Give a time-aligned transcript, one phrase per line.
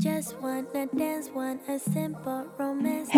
[0.00, 0.22] Hey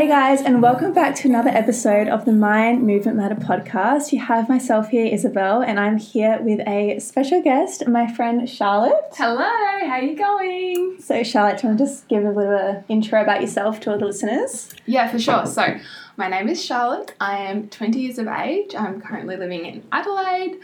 [0.08, 4.12] guys, and welcome back to another episode of the Mind Movement Matter podcast.
[4.12, 8.95] You have myself here, Isabel, and I'm here with a special guest, my friend Charlotte.
[9.12, 10.96] Hello, how are you going?
[11.01, 13.90] So, Charlotte, do you want to just give a little uh, intro about yourself to
[13.92, 14.70] all the listeners?
[14.86, 15.44] Yeah, for sure.
[15.44, 15.78] So,
[16.16, 17.12] my name is Charlotte.
[17.20, 18.74] I am 20 years of age.
[18.74, 20.56] I'm currently living in Adelaide.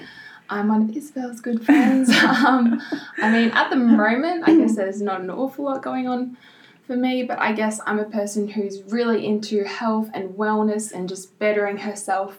[0.48, 2.10] I'm one of Isabel's good friends.
[2.22, 2.80] um,
[3.18, 6.36] I mean, at the moment, I guess there's not an awful lot going on
[6.86, 11.08] for me, but I guess I'm a person who's really into health and wellness and
[11.08, 12.38] just bettering herself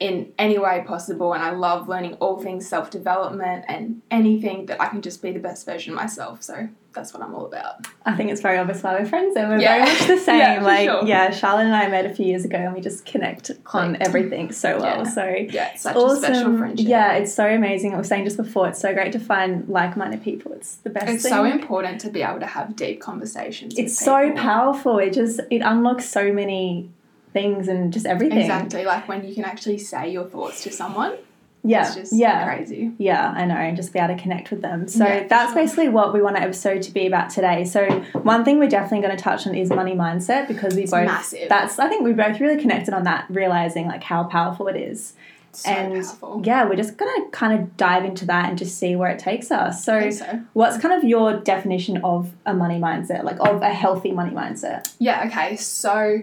[0.00, 1.32] in any way possible.
[1.34, 5.30] And I love learning all things self development and anything that I can just be
[5.30, 6.42] the best version of myself.
[6.42, 7.86] So that's what I'm all about.
[8.04, 9.84] I think it's very obvious why we're friends, and we're Yeah.
[9.84, 10.38] very much the same.
[10.38, 11.04] Yeah, like, sure.
[11.06, 14.50] yeah, Charlotte and I met a few years ago, and we just connect on everything
[14.52, 15.04] so well.
[15.04, 15.10] Yeah.
[15.10, 16.16] So, Yeah, it's such awesome.
[16.32, 16.86] a special friendship.
[16.88, 17.94] Yeah, it's so amazing.
[17.94, 20.52] I was saying just before, it's so great to find like-minded people.
[20.52, 21.08] It's the best.
[21.08, 21.32] It's thing.
[21.32, 23.78] so important to be able to have deep conversations.
[23.78, 24.98] It's so powerful.
[24.98, 26.90] It just it unlocks so many
[27.32, 28.38] things and just everything.
[28.38, 31.14] Exactly, like when you can actually say your thoughts to someone.
[31.62, 31.86] Yeah.
[31.86, 32.44] It's just yeah.
[32.46, 32.92] crazy.
[32.98, 34.88] Yeah, I know, and just be able to connect with them.
[34.88, 35.62] So Yeah, that's sure.
[35.62, 37.64] basically what we want our episode to be about today.
[37.64, 37.86] So
[38.22, 41.04] one thing we're definitely going to touch on is money mindset because we It's both
[41.06, 41.48] massive.
[41.50, 45.12] that's I think we both really connected on that, realizing like how powerful it is.
[45.52, 46.42] So and powerful.
[46.44, 49.50] yeah, we're just gonna kind of dive into that and just see where it takes
[49.50, 49.84] us.
[49.84, 50.40] So, so.
[50.52, 54.94] what's kind of your definition of a money mindset, like of a healthy money mindset?
[54.98, 55.56] Yeah, okay.
[55.56, 56.22] So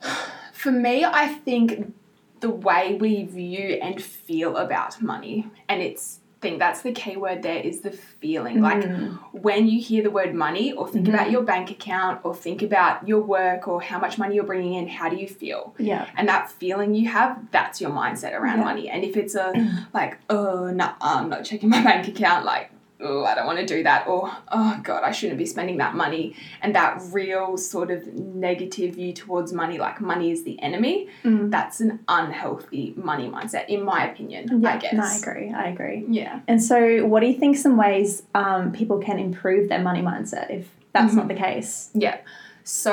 [0.52, 1.92] for me, I think
[2.40, 7.42] the way we view and feel about money, and it's think that's the key word
[7.42, 8.62] there is the feeling.
[8.62, 9.18] Like Mm.
[9.32, 11.12] when you hear the word money or think Mhm.
[11.12, 14.72] about your bank account or think about your work or how much money you're bringing
[14.72, 15.74] in, how do you feel?
[15.78, 16.06] Yeah.
[16.16, 18.64] and that feeling you have that's your mindset around Yeah.
[18.64, 19.52] money and if it's a
[19.92, 22.70] like oh no i'm not checking my bank account like
[23.02, 25.94] oh i don't want to do that or oh god i shouldn't be spending that
[25.94, 31.08] money and that real sort of negative view towards money like money is the enemy
[31.24, 31.50] Mm.
[31.50, 35.52] that's an unhealthy money mindset in my opinion Yeah, i guess No, I agree.
[35.52, 36.04] I agree.
[36.08, 40.02] yeah And so, what do you think some ways um, people can improve their money
[40.02, 41.90] mindset if that's not the case?
[41.94, 42.18] yeah
[42.64, 42.92] so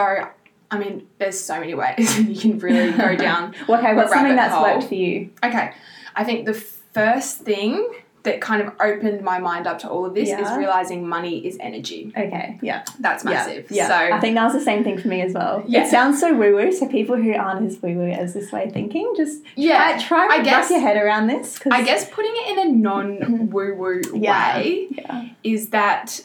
[0.71, 4.53] i mean there's so many ways you can really go down okay, what's something that's
[4.53, 4.63] hole.
[4.63, 5.29] worked for you?
[5.43, 5.71] Okay,
[6.15, 7.73] I think the first thing
[8.27, 10.41] that kind of opened my mind up to all of this Yeah.
[10.51, 12.11] is realizing money is energy.
[12.15, 12.83] Okay, yeah.
[12.99, 13.71] That's massive.
[13.71, 15.63] Yeah, So I think that was the same thing for me as well.
[15.65, 15.83] Yeah.
[15.83, 16.71] It sounds so woo woo.
[16.71, 20.27] So people who aren't as woo woo as this way of thinking, just yeah, try,
[20.27, 21.57] try I guess- wrap your head around this.
[21.57, 24.57] 'cause- I guess putting it in a non woo woo Yeah.
[24.57, 25.25] way Yeah.
[25.43, 26.21] is that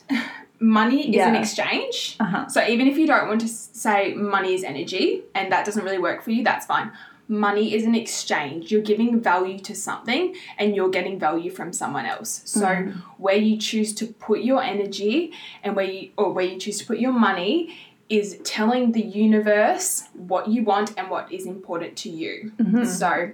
[0.59, 2.17] money is an exchange.
[2.21, 2.49] Uh huh.
[2.49, 5.99] So even if you don't want to say money is energy and that doesn't really
[5.99, 6.91] work for you, that's fine.
[7.33, 8.71] Money is an exchange.
[8.71, 12.43] You're giving value to something and you're getting value from someone else.
[12.45, 12.93] So Mm.
[13.17, 15.33] where you choose to put your energy
[15.65, 17.75] and where you or where you choose to put your money
[18.11, 22.53] is telling the universe what you want and what is important to you.
[22.61, 22.87] Mhm.
[22.87, 23.31] So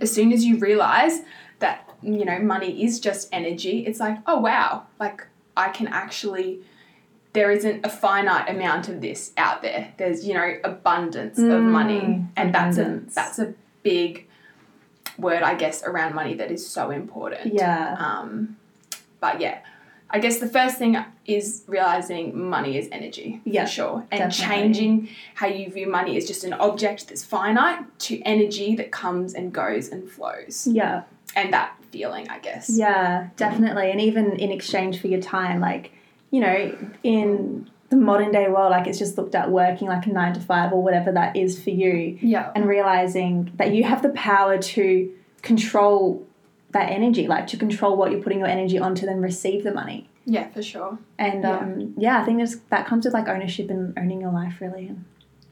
[0.00, 1.22] as soon as you realize
[1.60, 5.18] that you know money is just energy, it's like, oh wow, like
[5.56, 6.58] I can actually
[7.32, 9.92] there isn't a finite amount of this out there.
[9.96, 12.24] There's, you know, abundance of Mm, money.
[12.36, 13.14] And abundance.
[13.14, 14.26] that's a that's a big
[15.18, 17.54] word I guess around money that is so important.
[17.54, 17.96] Yeah.
[17.98, 18.56] Um
[19.20, 19.58] but yeah,
[20.10, 24.06] I guess the first thing is realizing money is energy, Yeah, for sure.
[24.10, 24.56] And definitely.
[24.56, 29.32] changing how you view money as just an object that's finite to energy that comes
[29.32, 30.66] and goes and flows.
[30.66, 31.02] Yeah.
[31.34, 32.68] And that feeling, I guess.
[32.76, 33.90] Yeah, definitely.
[33.90, 35.92] And even in exchange for your time, like,
[36.32, 40.10] you know, in the modern day world, like it's just looked at working like a
[40.10, 42.50] nine to five or whatever that is for you, Yeah.
[42.56, 45.12] and realizing that you have the power to
[45.42, 46.26] control
[46.70, 49.72] that energy, like to control what you're putting your energy on to then receive the
[49.74, 50.08] money.
[50.24, 50.98] Yeah, for sure.
[51.18, 51.58] And Yeah.
[51.58, 54.86] um, yeah, I think there's, that comes with like ownership and owning your life, really.
[54.88, 55.04] And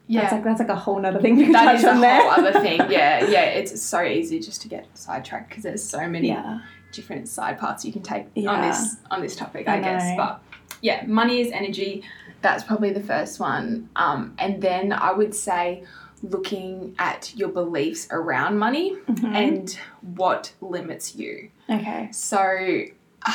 [0.06, 0.22] Yeah.
[0.22, 2.22] that's like that's like a whole other thing can that is a whole there.
[2.30, 2.78] other thing.
[2.88, 3.42] Yeah, yeah.
[3.42, 6.60] It's so easy just to get sidetracked because there's so many yeah,
[6.92, 10.16] different side parts you can take on this on this topic, I I, guess.
[10.16, 10.40] But
[10.82, 12.02] yeah, money is energy.
[12.42, 13.88] That's probably the first one.
[13.96, 15.84] Um, and then I would say
[16.22, 19.34] looking at your beliefs around money Mhm.
[19.34, 19.78] and
[20.16, 21.50] what limits you.
[21.68, 22.82] okay, So
[23.26, 23.32] uh,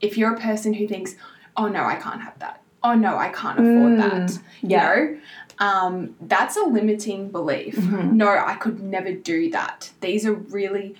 [0.00, 1.14] if you're a person who thinks,
[1.56, 2.60] oh no, I can't have that.
[2.82, 4.38] Oh no, I can't afford Mm, that.
[4.62, 4.94] yeah.
[4.94, 5.18] You know,
[5.66, 7.74] um, that's a limiting belief.
[7.76, 8.12] Mhm.
[8.12, 9.90] No, I could never do that.
[10.00, 10.94] These are really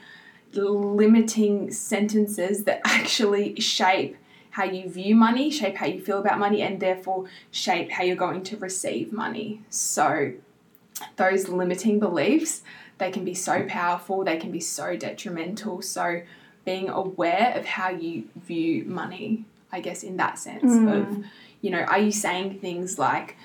[0.53, 4.17] limiting sentences that actually shape
[4.57, 8.17] how you view money, shape how you feel about money, and therefore shape how you're
[8.17, 9.61] going to receive money.
[9.69, 10.33] So,
[11.17, 12.63] those limiting beliefs,
[12.97, 15.83] they can be so powerful, they can be so detrimental.
[15.83, 16.23] So,
[16.65, 20.89] being aware of how you view money, I guess, in that sense Mm.
[20.97, 21.25] of,
[21.61, 23.37] you know, are you saying things like,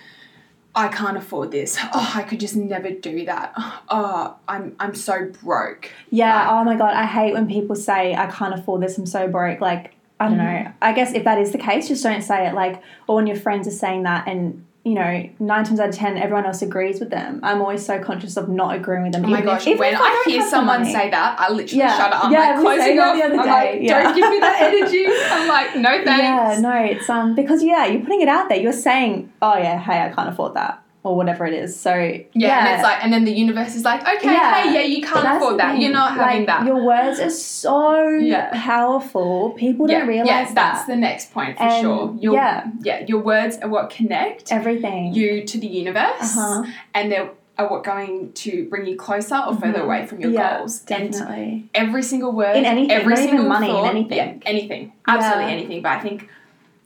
[0.73, 1.77] I can't afford this.
[1.93, 3.51] Oh, I could just never do that.
[3.89, 5.91] Oh, I'm I'm so broke.
[6.09, 6.37] Yeah.
[6.39, 8.97] Like- oh my god, I hate when people say I can't afford this.
[8.97, 9.59] I'm so broke.
[9.59, 10.63] Like I don't Mm.
[10.65, 10.71] know.
[10.81, 12.53] I guess if that is the case, just don't say it.
[12.53, 15.95] Like or when your friends are saying that, and you know, nine times out of
[15.95, 17.39] ten, everyone else agrees with them.
[17.43, 19.25] I'm always so conscious of not agreeing with them.
[19.25, 20.91] Oh my gosh, if, when if I, don't hear someone money.
[20.93, 21.97] say that, I literally Yeah.
[21.97, 22.25] shut up.
[22.25, 23.15] I'm Yeah, like closing off.
[23.15, 24.03] the other I'm day, like, yeah.
[24.03, 25.05] don't give me that energy.
[25.31, 26.07] I'm like, no thanks.
[26.23, 28.57] Yeah, no, it's um because yeah, you're putting it out there.
[28.59, 31.77] You're saying, oh yeah, hey, I can't afford that or whatever it is.
[31.79, 31.93] So
[32.33, 34.53] Yeah, and it's like, and then the universe is like, okay, Yeah.
[34.55, 35.79] hey, yeah, you can't That's afford that.
[35.79, 36.65] You're not having like, that.
[36.67, 38.49] Your words are so Yeah.
[38.53, 39.51] powerful.
[39.51, 40.53] People yeah, don't realize yeah, that.
[40.55, 42.15] that's the next point for And, sure.
[42.19, 42.67] Your, yeah.
[42.81, 45.13] yeah, your words are what connect Everything.
[45.15, 46.63] you to the universe, uh-huh.
[46.93, 49.83] and they're are what going to bring you closer or further Mhm.
[49.83, 50.83] away from your yeah, goals.
[50.89, 51.69] And Definitely.
[51.75, 54.17] every single word In anything, every single money, in anything.
[54.17, 55.57] yeah, anything, absolutely Yeah.
[55.57, 55.81] anything.
[55.83, 56.29] But I think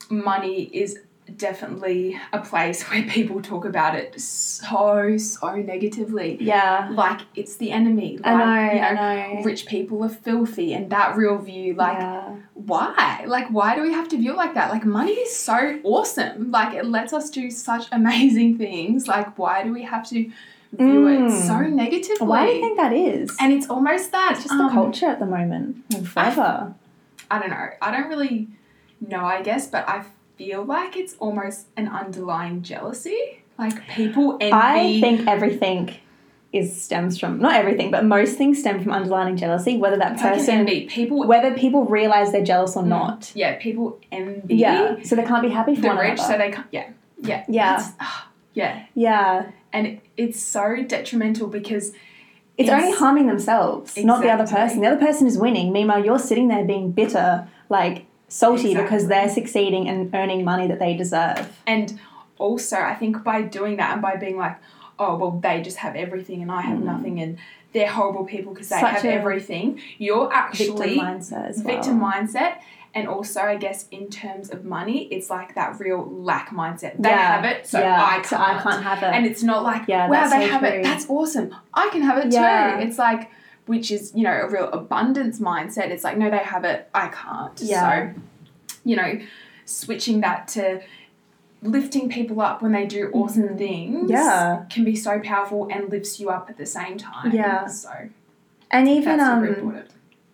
[0.09, 0.99] money is
[1.37, 6.89] definitely a place where people talk about it so so negatively, Yeah.
[6.93, 8.17] like it's the enemy.
[8.17, 9.43] Like, I know, you know, I know.
[9.43, 12.35] rich people are filthy, and that real view, like yeah.
[12.53, 13.25] why?
[13.27, 14.69] Like, why do we have to view it like that?
[14.71, 16.51] Like, money is so awesome.
[16.51, 19.07] Like, it lets us do such amazing things.
[19.07, 20.31] Like, why do we have to
[20.73, 21.47] view it Mm.
[21.47, 22.27] so negatively?
[22.27, 23.35] Why do you think that is?
[23.39, 24.31] And it's almost that.
[24.33, 25.77] it's just um, the culture at the moment.
[26.07, 26.73] Forever.
[27.31, 27.69] I don't know.
[27.81, 28.47] I don't really
[29.01, 30.03] know, I guess, but I
[30.37, 33.43] feel like it's almost an underlying jealousy.
[33.57, 34.51] Like, people envy.
[34.53, 35.95] I think everything
[36.51, 40.59] is stems from not everything, but most things stem from underlying jealousy, whether that person
[40.59, 40.85] envy.
[40.87, 41.27] People.
[41.27, 43.31] whether people realize they're jealous or not.
[43.35, 45.01] Yeah, people envy Yeah.
[45.03, 46.33] So they can't be happy for the one rich, another.
[46.33, 46.67] so they can't.
[46.71, 46.89] Yeah.
[47.21, 47.43] Yeah.
[47.49, 47.91] Yeah.
[47.99, 48.85] Ah, yeah.
[48.93, 49.51] yeah.
[49.73, 51.89] And it, it's so detrimental because
[52.57, 54.79] It's, It's- only harming themselves, not the other person.
[54.79, 55.73] The other person is winning.
[55.73, 58.05] Meanwhile, you're sitting there being bitter, like
[58.35, 61.45] salty because they're succeeding and earning money that they deserve.
[61.65, 61.97] And
[62.37, 64.57] also, I think by doing that and by being like,
[64.99, 66.83] oh, well, they just have everything and I have Mm.
[66.93, 67.37] nothing and
[67.73, 71.73] they're horrible people because they Such have everything, you're actually Victim mindset well.
[71.75, 72.53] victim mindset.
[72.93, 76.01] And also, I guess, in terms of money, it's like that real
[76.31, 76.93] lack mindset.
[76.97, 77.35] They Yeah.
[77.35, 78.01] have it, so yeah.
[78.01, 78.25] I can't.
[78.27, 79.11] So I can't have it.
[79.15, 80.69] And it's not like, Yeah, wow, they so have true.
[80.69, 80.83] it.
[80.83, 81.53] That's awesome.
[81.73, 82.77] I can have it Yeah.
[82.77, 82.83] too.
[82.87, 83.29] It's like,
[83.65, 85.89] which is, you know, a real abundance mindset.
[85.89, 86.89] It's like, no, they have it.
[86.93, 87.59] I can't.
[87.61, 88.13] Yeah.
[88.13, 88.21] So,
[88.83, 89.19] you know,
[89.65, 90.81] switching that to
[91.61, 93.57] lifting people up when they do awesome Mhm.
[93.57, 94.65] things Yeah.
[94.69, 97.31] can be so powerful and lifts you up at the same time.
[97.31, 97.65] Yeah.
[97.67, 97.89] So
[98.71, 99.83] and even um.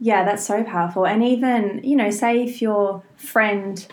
[0.03, 1.05] Yeah, that's so powerful.
[1.05, 3.85] And even, you know, say if your friend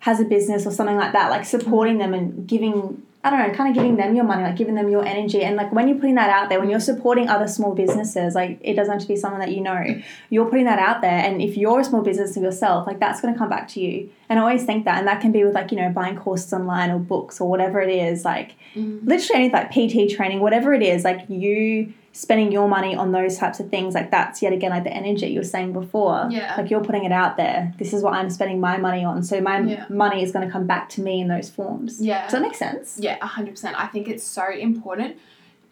[0.00, 3.54] has a business or something like that, like supporting them and giving, I don't know,
[3.54, 5.42] kind of giving them your money, like giving them your energy.
[5.42, 8.58] And like when you're putting that out there, when you're supporting other small businesses, like
[8.60, 9.82] it doesn't have to be someone that you know,
[10.28, 11.18] you're putting that out there.
[11.24, 13.80] And if you're a small business of yourself, like that's going to come back to
[13.80, 14.10] you.
[14.28, 14.98] And I always think that.
[14.98, 17.80] And that can be with like, you know, buying courses online or books or whatever
[17.80, 19.06] it is, like Mm.
[19.06, 23.36] literally anything like PT training, whatever it is, like you spending your money on those
[23.36, 26.28] types of things, like that's yet again like the energy you were saying before.
[26.30, 26.54] Yeah.
[26.56, 27.74] Like you're putting it out there.
[27.76, 29.22] This is what I'm spending my money on.
[29.24, 29.84] So my Yeah.
[29.90, 32.00] money is going to come back to me in those forms.
[32.00, 32.22] Yeah.
[32.22, 32.98] Does that make sense?
[33.00, 33.74] Yeah, 100%.
[33.76, 35.16] I think it's so important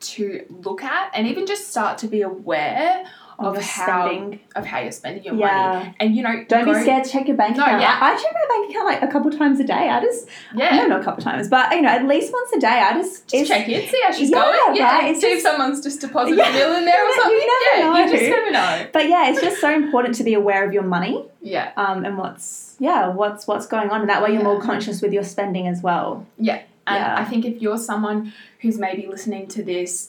[0.00, 3.04] to look at and even just start to be aware
[3.44, 4.40] of how spending.
[4.56, 5.46] of how you're spending your Yeah.
[5.78, 5.94] money.
[6.00, 7.80] And you know, Don't go- be scared to check your bank No, account.
[7.82, 7.98] yeah.
[8.00, 9.88] I, check my bank account like a couple times a day.
[9.88, 10.76] I just, Yeah.
[10.76, 12.66] no, not a couple times, but you know, at least once a day.
[12.68, 14.76] I just, Just check in, see how she's Yeah, going.
[14.76, 16.48] Yeah, right, see if someone's just deposited Yeah.
[16.50, 17.38] a mill in there or You something.
[17.38, 18.04] never yeah, know.
[18.04, 18.86] you just never know.
[18.92, 22.18] But yeah, it's just so important to be aware of your money Yeah, um, and
[22.18, 24.00] what's yeah what's what's going on.
[24.00, 26.26] And that way you're more conscious with your spending as well.
[26.38, 26.60] yeah.
[26.84, 27.14] And Yeah.
[27.16, 30.08] I think if you're someone who's maybe listening to this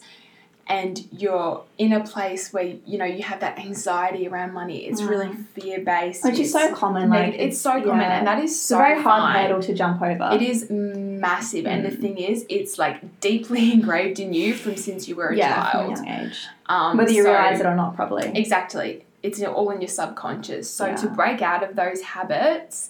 [0.67, 5.01] and you're in a place where you know you have that anxiety around money, it's
[5.01, 5.09] Mm.
[5.09, 6.23] really fear based.
[6.23, 7.09] Which is so common.
[7.09, 8.17] Like it's so common, yeah.
[8.19, 9.45] and that is it's so very hard fine.
[9.45, 10.29] hurdle to jump over.
[10.33, 12.01] It is massive, and the Mm.
[12.01, 15.79] thing is, it's like deeply engraved in you from since you were a yeah, from
[15.81, 15.97] a child.
[16.07, 16.47] young age.
[16.67, 18.31] Um, Whether you so- realize it or not, probably.
[18.33, 19.03] Exactly.
[19.21, 20.69] It's all in your subconscious.
[20.69, 22.89] So to break out of those habits,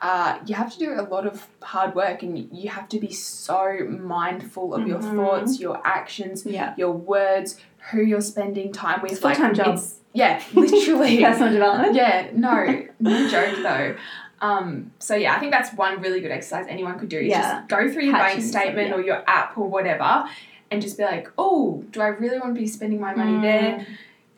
[0.00, 3.12] uh, you have to do a lot of hard work and you have to be
[3.12, 5.16] so mindful of your Mhm.
[5.16, 6.74] thoughts, your actions, Yeah.
[6.76, 9.12] your words, who you're spending time with.
[9.12, 9.78] It's full-time job.
[10.12, 11.22] Yeah, literally.
[11.24, 11.94] Personal development.
[11.94, 13.96] yeah, no, no joke though.
[14.40, 17.18] Um, so yeah, I think that's one really good exercise anyone could do.
[17.18, 17.40] Is Yeah.
[17.40, 18.94] just go through your Catching bank statement yeah.
[18.94, 20.24] or your app or whatever,
[20.70, 23.42] and just be like, oh, do I really want to be spending my money Mm.
[23.42, 23.86] there?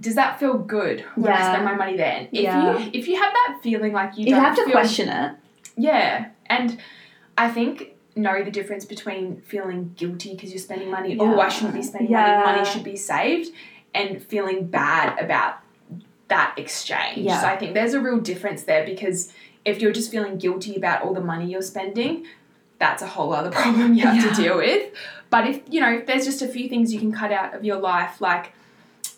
[0.01, 1.53] Does that feel good when I Yeah.
[1.53, 2.13] spend my money there?
[2.21, 2.79] And if Yeah.
[2.79, 5.33] you if you have that feeling like you You have to feel, question it.
[5.77, 6.79] Yeah, and
[7.39, 11.17] I think know the difference between feeling guilty because you're spending money.
[11.19, 12.41] Oh, I shouldn't be spending Yeah.
[12.45, 12.59] money.
[12.59, 13.51] Money should be saved,
[13.95, 15.59] and feeling bad about
[16.29, 17.19] that exchange.
[17.27, 17.41] Yeah.
[17.41, 19.33] So I think there's a real difference there because
[19.65, 22.25] if you're just feeling guilty about all the money you're spending,
[22.79, 24.31] that's a whole other problem you have Yeah.
[24.35, 24.93] to deal with.
[25.31, 27.65] But if you know, if there's just a few things you can cut out of
[27.65, 28.53] your life, like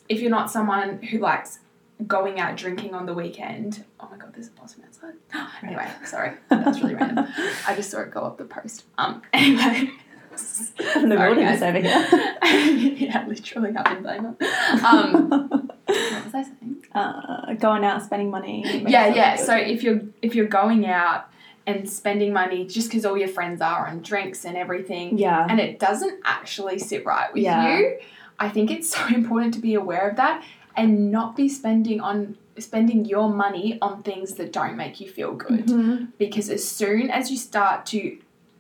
[0.09, 1.59] if you're not someone who likes
[2.06, 3.84] going out drinking on the weekend.
[4.00, 5.14] Oh my god, there's a possum outside.
[5.62, 7.26] Anyway, sorry, that's really random.
[7.66, 8.84] I just saw it go up the post.
[8.99, 9.90] Um, anyway.
[10.30, 11.62] the Sorry, wilderness guys.
[11.62, 12.94] over here.
[13.08, 14.26] yeah, literally, I didn't blame.
[14.84, 15.28] Um,
[15.87, 16.84] what was I saying?
[16.94, 18.84] uh, going out, spending money.
[18.88, 21.26] yeah yeah so if you're if you're going out
[21.66, 25.58] and spending money just because all your friends are on drinks and everything yeah, and
[25.61, 27.78] it doesn't actually sit right with Yeah.
[27.78, 27.99] you
[28.38, 30.44] i think it's so important to be aware of that
[30.76, 35.33] and not be spending on spending your money on things that don't make you feel
[35.35, 36.09] good Mhm.
[36.19, 38.19] because as soon as you start to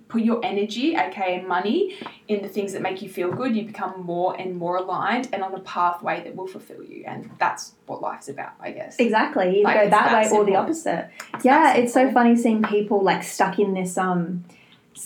[0.08, 1.94] put your energy aka money
[2.28, 5.42] in the things that make you feel good you become more and more aligned and
[5.42, 9.58] on a pathway that will fulfill you and that's what life's about i guess Exactly.
[9.58, 11.08] You Like, go that that way or the opposite.
[11.34, 14.44] It's yeah, it's so funny seeing people like stuck in this um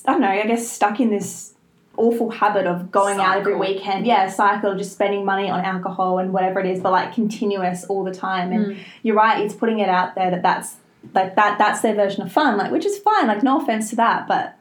[0.04, 1.54] I don't know, I guess stuck in this
[1.96, 4.06] awful habit of going out every weekend.
[4.06, 8.04] Yeah, cycle, just spending money on alcohol and whatever it is, but like continuous all
[8.04, 8.52] the time.
[8.52, 8.78] And Mm.
[9.02, 10.76] you're right, it's putting it out there that that's
[11.14, 13.96] like that that's their version of fun, like which is fine, like no offense to
[13.96, 14.56] that, but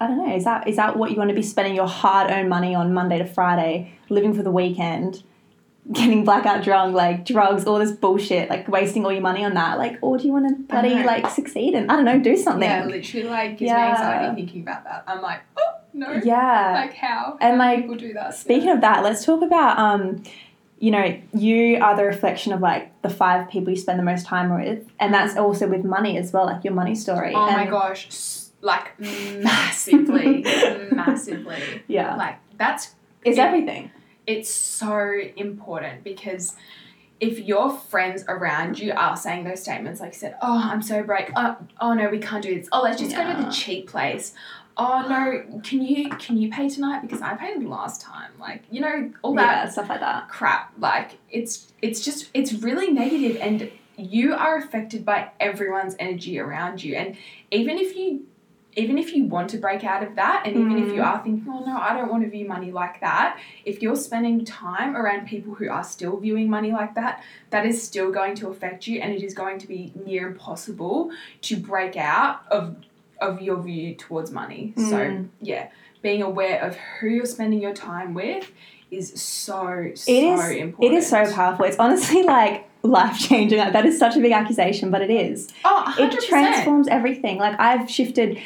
[0.00, 2.30] I don't know, is that is that what you want to be spending your hard
[2.30, 5.22] earned money on Monday to Friday, living for the weekend?
[5.90, 9.78] Getting blackout drunk, like drugs, all this bullshit, like wasting all your money on that,
[9.78, 12.68] like, or do you want to bloody like succeed and I don't know, do something?
[12.68, 13.76] Yeah, literally, like gives Yeah.
[13.76, 15.04] me anxiety thinking about that.
[15.06, 16.72] I'm like, oh no, Yeah.
[16.74, 17.38] like how?
[17.40, 18.34] And, How like, people do that.
[18.34, 20.22] Speaking of that, let's talk about um,
[20.78, 24.26] you know, you are the reflection of like the five people you spend the most
[24.26, 27.32] time with, and that's also with money as well, like your money story.
[27.34, 28.08] oh my gosh,
[28.60, 30.44] like massively,
[30.92, 31.82] massively.
[31.86, 33.90] Yeah, Like that's it's it- everything.
[34.28, 36.54] It's so important because
[37.18, 41.02] if your friends around you are saying those statements like you said oh i'm so
[41.02, 43.88] broke oh, oh no we can't do this oh let's just go to the cheap
[43.88, 44.34] place
[44.76, 47.00] oh no can you can you pay tonight?
[47.00, 50.28] Because i paid last time like you know all that yeah, stuff like that.
[50.28, 56.38] crap like it's it's just it's really negative and you are affected by everyone's energy
[56.38, 56.94] around you.
[56.94, 57.16] And
[57.50, 58.26] even if you
[58.76, 61.06] even if you want to break out of that and even if you Mm.
[61.06, 64.44] are thinking oh no i don't want to view money like that if you're spending
[64.44, 68.48] time around people who are still viewing money like that that is still going to
[68.48, 71.10] affect you and it is going to be near impossible
[71.42, 72.76] to break out of
[73.20, 75.28] of your view towards money so Mm.
[75.40, 75.68] yeah
[76.02, 78.52] being aware of who you're spending your time with
[78.90, 81.64] is so so It is- important It is so powerful.
[81.66, 83.58] It's honestly like life changing.
[83.58, 85.48] Like that is such a big accusation, but it is.
[85.64, 86.12] oh 100%.
[86.14, 87.36] It transforms everything.
[87.38, 88.38] Like I've shifted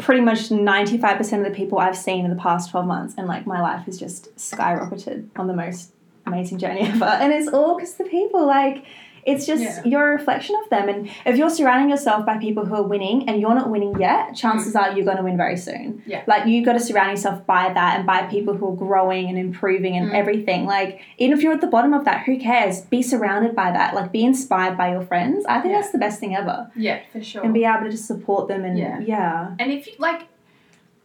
[0.00, 3.46] pretty much 95% of the people I've seen in the past 12 months and like
[3.46, 5.92] my life has just skyrocketed on the most
[6.26, 7.04] amazing journey ever.
[7.04, 8.84] And it's all because the people like
[9.26, 9.82] it's just Yeah.
[9.84, 10.88] you're a reflection of them.
[10.88, 14.34] And if you're surrounding yourself by people who are winning and you're not winning yet
[14.34, 16.02] chances are you're going to win very soon.
[16.06, 16.22] Yeah.
[16.26, 19.38] like you've got to surround yourself by that and by people who are growing and
[19.38, 20.14] improving and Mm.
[20.14, 20.66] everything.
[20.66, 22.82] Like even if you're at the bottom of that who cares?
[22.82, 23.94] Be surrounded by that.
[23.94, 25.44] Like be inspired by your friends.
[25.46, 25.80] I think Yeah.
[25.80, 26.70] that's the best thing ever.
[26.76, 27.42] Yeah for sure.
[27.44, 29.00] And be able to just support them and Yeah.
[29.00, 30.22] yeah, And if you like,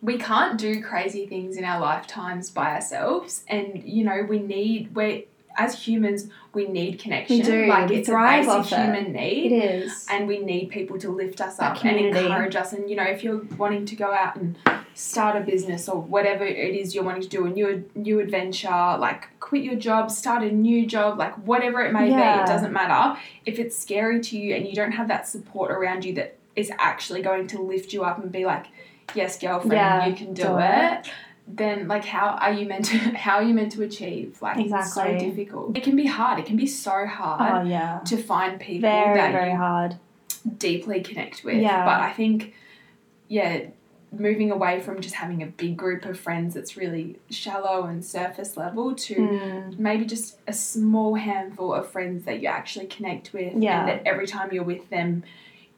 [0.01, 4.95] we can't do crazy things in our lifetimes by ourselves, and you know we need
[4.95, 5.23] we're
[5.57, 7.37] as humans we need connection.
[7.37, 7.65] We do.
[7.67, 9.51] Like We it's a basic human it need.
[9.51, 10.05] It is.
[10.09, 12.73] And we need people to lift us That up and encourage us.
[12.73, 14.57] And you know, if you're wanting to go out and
[14.93, 18.97] start a business or whatever it is you're wanting to do, a new new adventure,
[18.97, 22.73] like quit your job, start a new job, like whatever it may be, it doesn't
[22.73, 23.19] matter.
[23.45, 26.71] If it's scary to you and you don't have that support around you that is
[26.77, 28.65] actually going to lift you up and be like,
[29.15, 31.09] yes, girlfriend, Yeah, you can do, do it.
[31.51, 34.39] Then like how are you meant to how are you meant to achieve?
[34.41, 35.75] Like it's so difficult.
[35.75, 36.39] It can be hard.
[36.39, 39.95] It can be so hard oh yeah to find people very that very you hard
[40.57, 41.57] deeply connect with.
[41.57, 41.83] Yeah.
[41.85, 42.53] But I think,
[43.27, 43.65] yeah,
[44.11, 48.57] moving away from just having a big group of friends that's really shallow and surface
[48.57, 49.77] level to Mm.
[49.79, 53.79] maybe just a small handful of friends that you actually connect with Yeah.
[53.81, 55.23] and that every time you're with them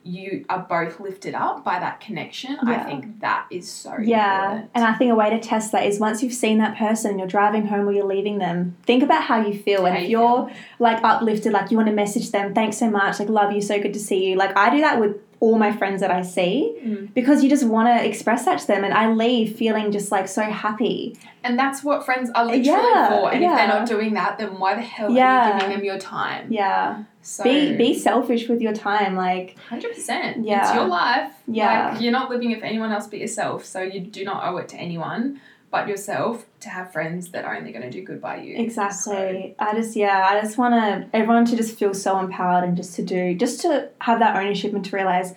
[0.03, 4.71] you are both lifted up by that connection i think that is so Yeah, important
[4.75, 7.19] and I think a way to test that is once you've seen that person, and
[7.19, 9.85] you're driving home or you're leaving them, think about how you feel.
[9.85, 12.89] And How if you you're like uplifted, like you want to message them, thanks so
[12.89, 14.35] much, like love you, so good to see you.
[14.37, 17.13] Like I do that with all my friends that I see Mm.
[17.13, 20.27] because you just want to express that to them, and I leave feeling just like
[20.27, 21.15] so happy.
[21.43, 24.59] and that's what friends are literally Yeah, for and if they're not doing that then
[24.59, 28.61] why the hell are you giving them your time Yeah, so be be selfish with
[28.61, 29.15] your time.
[29.15, 30.45] Like Hundred percent.
[30.45, 30.65] Yeah.
[30.65, 31.33] It's your life.
[31.47, 31.91] Yeah.
[31.91, 34.57] Like, you're not living it for anyone else but yourself, so you do not owe
[34.57, 35.39] it to anyone
[35.71, 38.57] but yourself to have friends that are only going to do good by you.
[38.57, 39.55] Exactly.
[39.57, 42.95] I just yeah, I just want to everyone to just feel so empowered and just
[42.97, 45.33] to do just to have that ownership and to realize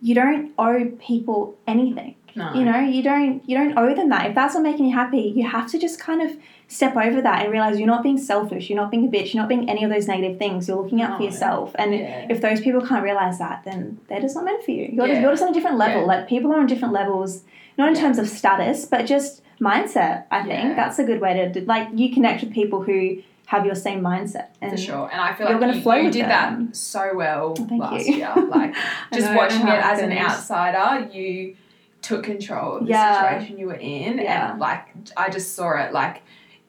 [0.00, 2.16] you don't owe people anything.
[2.36, 2.52] No.
[2.54, 4.26] You know, you don't you don't owe them that.
[4.28, 6.36] If that's not making you happy, you have to just kind of
[6.68, 9.42] step over that and realize you're not being selfish, you're not being a bitch, you're
[9.42, 10.68] not being any of those negative things.
[10.68, 11.72] You're looking out for yourself.
[11.76, 12.26] And Yeah.
[12.28, 14.88] if those people can't realize that, then they're just not meant for you.
[14.92, 15.12] You're, Yeah.
[15.14, 16.00] just, you're just on a different level.
[16.02, 16.06] Yeah.
[16.06, 17.42] Like people are on different levels,
[17.78, 20.24] not in terms of status, but just mindset.
[20.30, 23.64] I think that's a good way to do, like you connect with people who have
[23.64, 24.46] your same mindset.
[24.60, 26.66] And For sure, and I feel you're like you, flow you did them.
[26.66, 28.16] that so well last you.
[28.16, 28.32] year.
[28.48, 28.74] Like
[29.14, 31.54] just watching it as an outsider, you
[32.02, 33.22] took control of the Yeah.
[33.38, 34.50] situation you were in, Yeah.
[34.52, 34.86] and like
[35.16, 36.22] I just saw it like.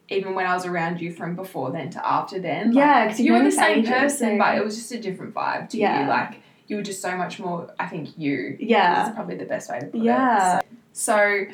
[0.09, 3.19] Even when I was around you from before then to after then, like, Yeah, 'cause
[3.19, 5.67] you've you were the same ages, person, so- but it was just a different vibe
[5.71, 6.03] to Yeah.
[6.03, 6.07] you.
[6.09, 6.35] Like
[6.67, 7.67] you were just so much more.
[7.77, 8.55] I think you.
[8.57, 9.09] Yeah.
[9.09, 10.03] is probably the best way to put it.
[10.05, 10.61] Yeah.
[10.93, 11.47] So,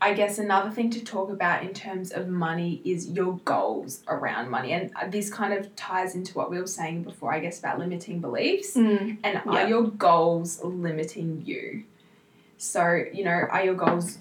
[0.00, 4.48] I guess another thing to talk about in terms of money is your goals around
[4.48, 4.72] money.
[4.72, 8.20] And this kind of ties into what we were saying before, I guess, about limiting
[8.20, 8.74] beliefs.
[8.74, 9.64] Mm, And Yeah.
[9.64, 11.82] are your goals limiting you?
[12.58, 14.18] So, you know, are your goals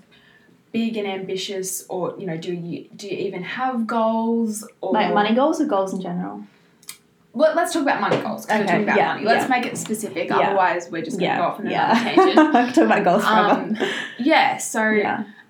[0.72, 5.14] big and ambitious or, you know, do you do you even have goals or like
[5.14, 6.44] money goals or goals in general?
[7.34, 8.46] Well, let's talk about money goals.
[8.48, 9.26] we're Okay, talking about yeah, money.
[9.26, 9.48] Let's yeah.
[9.60, 10.38] make it specific, Yeah.
[10.40, 12.76] otherwise we're just gonna Yeah, go off on another tangent.
[12.76, 13.24] Talk about goals.
[13.26, 13.78] Um,
[14.20, 15.02] yeah, so.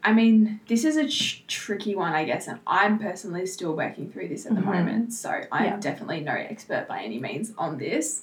[0.07, 4.11] I mean, this is a tr- tricky one, I guess, and I'm personally still working
[4.11, 4.65] through this at the Mhm.
[4.65, 5.13] moment.
[5.13, 5.77] So I'm Yeah.
[5.79, 8.21] definitely no expert by any means on this.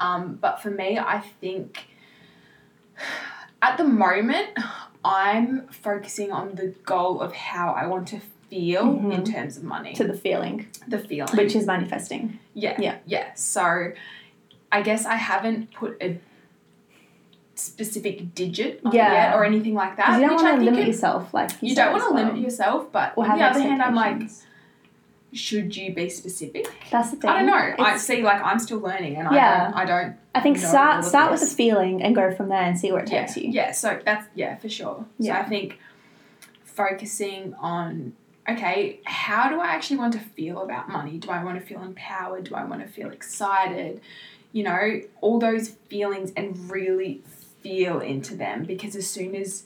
[0.00, 1.86] Um, but for me, I think
[3.62, 4.48] at the moment,
[5.04, 9.12] I'm focusing on the goal of how I want to feel Mhm.
[9.14, 9.94] in terms of money.
[9.94, 11.34] To the feeling, the feeling.
[11.36, 12.38] which is manifesting.
[12.54, 12.76] Yeah.
[12.78, 12.96] Yeah.
[13.06, 13.32] Yeah.
[13.34, 13.92] So
[14.70, 16.18] I guess I haven't put a
[17.54, 19.12] specific digit on Yeah.
[19.12, 20.20] yet or anything like that.
[20.20, 21.32] You don't want to limit it- yourself.
[21.32, 22.24] Like you said don't want to well.
[22.24, 24.22] limit yourself, but Or on the other hand, I'm like.
[25.32, 26.66] Should you be specific?
[26.90, 27.30] That's the thing.
[27.30, 27.84] I don't know.
[27.84, 29.72] I see, like I'm still learning, and Yeah.
[29.74, 29.94] I don't.
[29.94, 30.16] I don't.
[30.34, 31.54] I think start start with the this.
[31.54, 33.50] feeling and go from there and see where it Yeah, takes you.
[33.50, 33.72] yeah.
[33.72, 35.04] So that's yeah for sure.
[35.18, 35.36] Yeah.
[35.40, 35.78] So I think
[36.64, 38.14] focusing on
[38.48, 41.16] okay, how do I actually want to feel about money?
[41.18, 42.44] Do I want to feel empowered?
[42.44, 44.00] Do I want to feel excited?
[44.52, 47.22] You know, all those feelings and really
[47.62, 49.64] feel into them because as soon as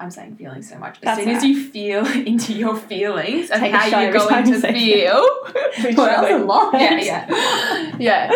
[0.00, 0.96] I'm saying feelings so much.
[0.96, 1.48] As That's soon as right.
[1.48, 5.14] you feel into your feelings and Take how you're going to feel,
[5.96, 6.74] Well, that was a lot.
[6.74, 8.32] yeah, yeah, yeah.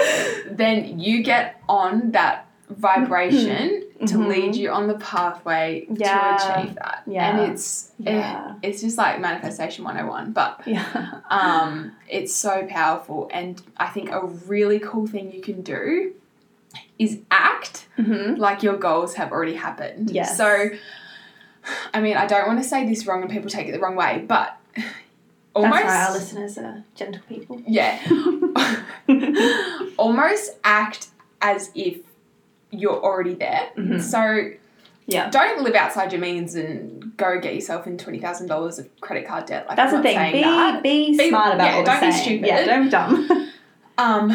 [0.51, 4.27] Then you get on that vibration to Mhm.
[4.29, 6.37] lead you on the pathway Yeah.
[6.37, 7.03] to achieve that.
[7.07, 7.39] Yeah.
[7.41, 8.55] And it's eh, Yeah.
[8.63, 10.33] it's just like manifestation 101.
[10.33, 11.21] But Yeah.
[11.31, 13.31] um, it's so powerful.
[13.33, 16.13] And I think a really cool thing you can do
[16.99, 20.11] is act hmm like your goals have already happened.
[20.11, 20.37] Yes.
[20.37, 20.71] So,
[21.95, 23.95] I mean, I don't want to say this wrong and people take it the wrong
[23.97, 24.57] way, but
[25.55, 25.83] almost.
[25.83, 26.07] That's right.
[26.09, 27.63] Our listeners are gentle people.
[27.67, 27.99] Yeah.
[29.97, 31.09] almost act
[31.41, 31.99] as if
[32.71, 33.71] you're already there.
[33.77, 34.01] Mhm.
[34.01, 34.51] So
[35.07, 35.31] Yeah.
[35.31, 39.27] don't live outside your means and go get yourself in twenty thousand dollars of credit
[39.27, 39.67] card debt.
[39.69, 40.33] Like That's I'm the thing.
[40.33, 40.83] Be, that.
[40.83, 42.25] be Be- smart about yeah, what don't be saying.
[42.25, 42.47] stupid.
[42.47, 43.49] Yeah, don't be dumb.
[43.99, 44.35] Um,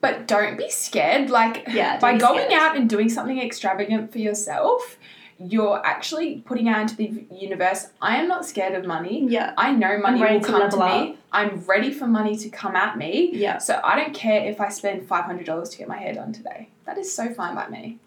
[0.00, 1.30] but don't be scared.
[1.30, 1.98] Like yeah.
[2.00, 2.52] by going scared.
[2.52, 4.98] out and doing something extravagant for yourself,
[5.38, 7.88] you're actually putting out into the universe.
[8.00, 9.26] I am not scared of money.
[9.28, 9.52] Yeah.
[9.56, 11.18] I know money will to come to me.
[11.32, 13.30] I'm ready for money to come at me.
[13.32, 13.58] Yeah.
[13.58, 16.32] So I don't care if I spend five hundred dollars to get my hair done
[16.32, 16.70] today.
[16.86, 17.98] That is so fine by me.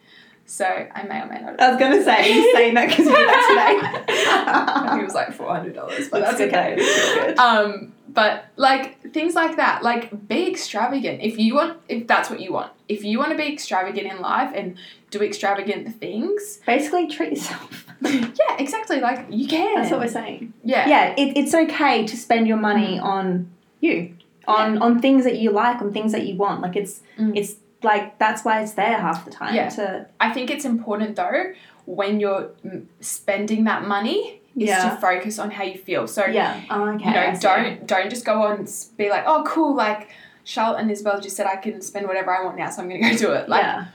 [0.45, 1.61] So I may or may not.
[1.61, 4.99] I was gonna say you saying that because you did that today.
[4.99, 6.75] It was like four hundred dollars, but that's It's okay.
[6.75, 7.37] Good.
[7.37, 11.21] Um, but like things like that, like be extravagant.
[11.21, 14.19] If you want, if that's what you want, if you want to be extravagant in
[14.21, 14.77] life and
[15.11, 17.85] do extravagant things, Basically, treat yourself.
[18.01, 18.99] yeah, exactly.
[18.99, 19.75] Like you can.
[19.75, 20.53] That's what we're saying.
[20.63, 20.87] yeah.
[20.87, 23.49] Yeah, it, it's okay to spend your money on
[23.81, 24.15] you,
[24.47, 26.61] on on things that you like, on things that you want.
[26.61, 27.35] Like it's Mm.
[27.35, 29.55] it's like that's why it's there half the time.
[29.55, 29.69] Yeah.
[29.69, 31.53] To I think it's important though
[31.85, 34.89] when you're mm, spending that money is Yeah.
[34.91, 36.07] to focus on how you feel.
[36.07, 36.61] So yeah.
[36.69, 37.05] Oh, okay.
[37.05, 38.67] you know, don't don't just go on
[38.97, 40.09] be like, oh, cool, like.
[40.45, 43.01] Charlotte and Isabel just said I can spend whatever I want now, so I'm gonna
[43.11, 43.47] go do it.
[43.47, 43.85] Like yeah.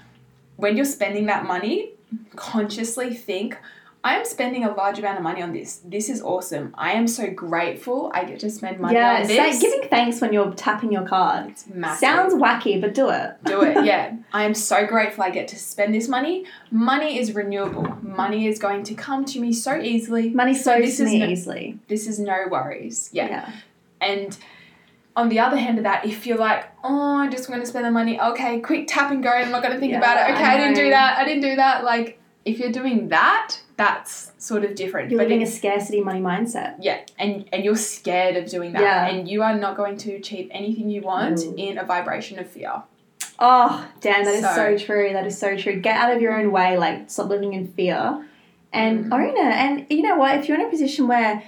[0.57, 1.91] When you're spending that money,
[2.37, 3.57] consciously think,
[4.05, 5.81] I am spending a large amount of money on this.
[5.83, 6.75] This is awesome.
[6.77, 9.23] I am so grateful I get to spend money yeah.
[9.23, 9.63] on this.
[9.63, 12.01] giving thanks when you're tapping your card it's massive.
[12.01, 13.43] sounds wacky, but do it.
[13.45, 13.83] do it.
[13.85, 14.15] Yeah.
[14.35, 16.45] I am so grateful I get to spend this money.
[16.71, 17.97] Money is renewable.
[18.03, 20.29] Money is going to come to me so easily.
[20.31, 21.79] Money So flows to is me no- easily.
[21.89, 23.09] This is no worries.
[23.11, 23.29] Yeah.
[23.29, 23.53] Yeah.
[24.03, 24.37] And
[25.17, 27.85] on the other hand of that, if you're like, oh, I just want to spend
[27.85, 29.31] the money, okay, quick tap and go.
[29.31, 30.35] I'm not going to think Yeah, about it.
[30.35, 31.19] Okay, I, didn't do that.
[31.19, 31.85] I didn't do that.
[31.85, 35.11] Like, if you're doing that, that's sort of different.
[35.11, 36.77] You're but living a scarcity money mindset.
[36.81, 39.07] yeah, and and you're scared of doing that, Yeah.
[39.07, 41.59] and you are not going to achieve anything you want Mm.
[41.59, 42.83] in a vibration of fear.
[43.39, 45.13] Oh, Dan, that is so, So- true.
[45.13, 45.77] That is so true.
[45.81, 46.77] Get out of your own way.
[46.77, 48.25] Like, stop living in fear
[48.73, 49.13] and Mhm.
[49.15, 49.55] own it.
[49.55, 50.37] And you know what?
[50.39, 51.43] If you're in a position where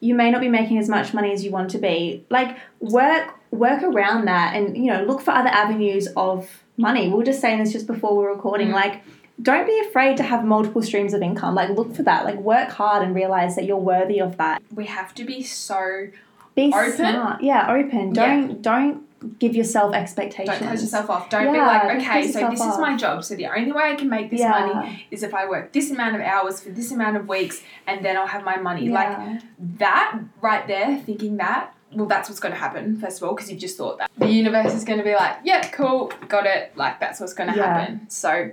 [0.00, 3.34] you may not be making as much money as you want to be, like, work
[3.52, 7.08] work around that and, you know, look for other avenues of money.
[7.08, 8.68] We were just saying this just before we're recording.
[8.68, 8.74] Mm.
[8.74, 9.02] Like,
[9.42, 11.54] don't be afraid to have multiple streams of income.
[11.54, 12.24] Like, look for that.
[12.24, 14.62] Like, work hard and realize that you're worthy of that.
[14.74, 16.08] We have to be so
[16.54, 16.92] Be Open?
[16.92, 17.42] smart.
[17.42, 18.12] Yeah, open.
[18.12, 19.02] Don't don't
[19.38, 20.58] give yourself expectations.
[20.58, 21.28] don't close yourself off.
[21.28, 23.22] Don't be like, okay, so this is my job.
[23.24, 24.50] So the only way I can make this Yeah.
[24.50, 28.04] money is if I work this amount of hours for this amount of weeks, and
[28.04, 28.86] then I'll have my money.
[28.88, 28.92] Yeah.
[28.94, 29.42] Like
[29.78, 31.74] that right there, thinking that.
[31.92, 34.28] Well, that's what's going to happen first of all because you've just thought that the
[34.28, 36.72] universe is going to be like, yeah, cool, got it.
[36.76, 37.66] Like that's what's going to Yeah.
[37.78, 38.08] happen.
[38.08, 38.52] So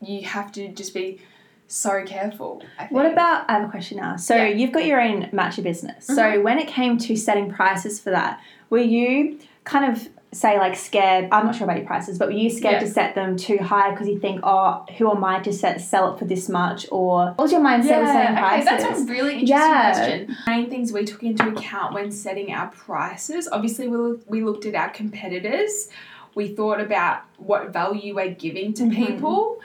[0.00, 1.20] you have to just be
[1.66, 2.62] so careful.
[2.78, 3.48] I What about?
[3.48, 4.16] I have a question now.
[4.16, 4.48] So Yeah.
[4.48, 6.06] you've got your own matcha business.
[6.06, 6.42] So Mhm.
[6.42, 11.28] when it came to setting prices for that, were you kind of say like scared?
[11.32, 12.80] I'm not sure about your prices, but were you scared Yeah.
[12.80, 16.12] to set them too high because you think, oh, who am I to set sell
[16.12, 16.86] it for this much?
[16.92, 18.64] Or what was your mindset with setting okay, prices?
[18.68, 19.92] that's a really interesting Yeah.
[19.92, 20.36] question.
[20.46, 23.48] Main things we took into account when setting our prices.
[23.50, 25.88] Obviously, we look, we looked at our competitors.
[26.34, 28.94] We thought about what value we're giving to Mhm.
[29.06, 29.58] people,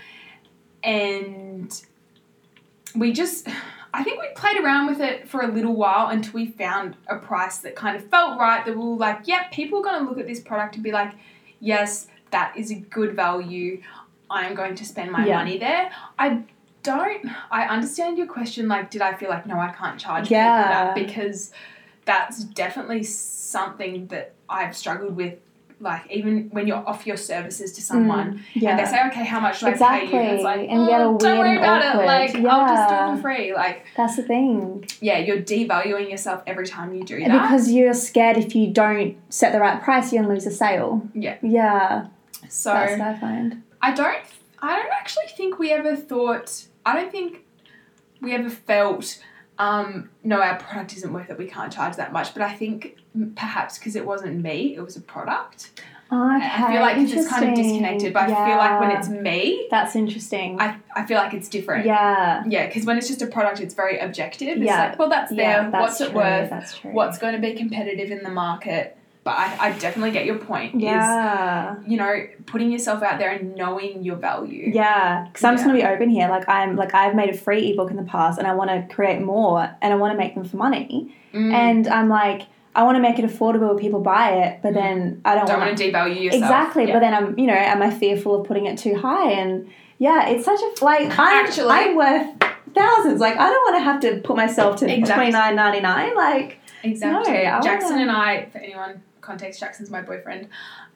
[0.84, 1.82] and
[2.96, 3.48] we just.
[3.92, 7.16] I think we played around with it for a little while until we found a
[7.16, 8.64] price that kind of felt right.
[8.64, 10.92] That we were like, yeah, people are going to look at this product and be
[10.92, 11.14] like,
[11.60, 13.82] yes, that is a good value.
[14.30, 15.38] I am going to spend my Yeah.
[15.38, 15.92] money there.
[16.20, 16.44] I
[16.84, 20.46] don't I understand your question like did I feel like no I can't charge Yeah.
[20.62, 21.52] people that because
[22.06, 25.40] that's definitely something that I've struggled with
[25.82, 28.72] like even when you're off your services to someone yeah.
[28.72, 31.40] and they say okay how much do I pay you it's like And "Oh, don't
[31.40, 32.04] worry and about awkward.
[32.04, 34.86] it like I'll just do it for free like that's the thing.
[35.00, 39.16] yeah you're devaluing yourself every time you do that Because you're scared if you don't
[39.30, 41.08] set the right price, you're gonna lose a sale.
[41.14, 41.38] Yeah.
[41.42, 42.08] Yeah.
[42.50, 43.64] so that's what I find.
[43.82, 44.20] I don't
[44.62, 47.46] I don't actually think we ever thought I don't think
[48.22, 49.24] we ever felt
[49.60, 52.96] um, no our product isn't worth it we can't charge that much but I think
[53.36, 55.72] perhaps because it wasn't me it was a product
[56.12, 56.18] Okay.
[56.44, 59.96] I feel like it's kind of disconnected but I feel like when it's me That's
[59.96, 60.60] interesting.
[60.60, 62.44] I, I feel like it's different yeah.
[62.48, 64.88] yeah because when it's just a product it's very objective it's Yeah.
[64.90, 66.94] like well that's Yeah, there that's what's it worth That's true.
[66.94, 68.98] what's going to be competitive in the market
[69.30, 71.76] but I, I definitely get your point is yeah.
[71.86, 75.78] you know putting yourself out there and knowing your value Yeah, because I'm just gonna
[75.78, 76.28] be open here.
[76.30, 78.92] Like I'm, like I've made a free ebook in the past, and I want to
[78.94, 81.16] create more, and I want to make them for money.
[81.32, 81.54] Mm.
[81.54, 85.22] And I'm like, I want to make it affordable where people buy it, but then
[85.24, 86.44] I don't, don't want want to devalue yourself.
[86.44, 86.88] exactly.
[86.88, 86.94] Yeah.
[86.94, 89.32] But then I'm, you know, am I fearful of putting it too high?
[89.34, 92.30] And yeah, it's such a like I'm Actually- I'm worth
[92.74, 93.22] thousands.
[93.22, 95.14] Like I don't want to have to put myself to Exactly.
[95.14, 96.16] twenty nine ninety nine.
[96.16, 97.44] Like exactly.
[97.44, 100.48] No, Jackson wanna- and I, for anyone context, Jackson's my boyfriend.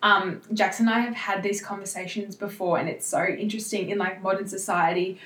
[0.02, 3.90] Um, Jackson and I have had these conversations before, and it's so interesting.
[3.92, 5.20] In like modern society,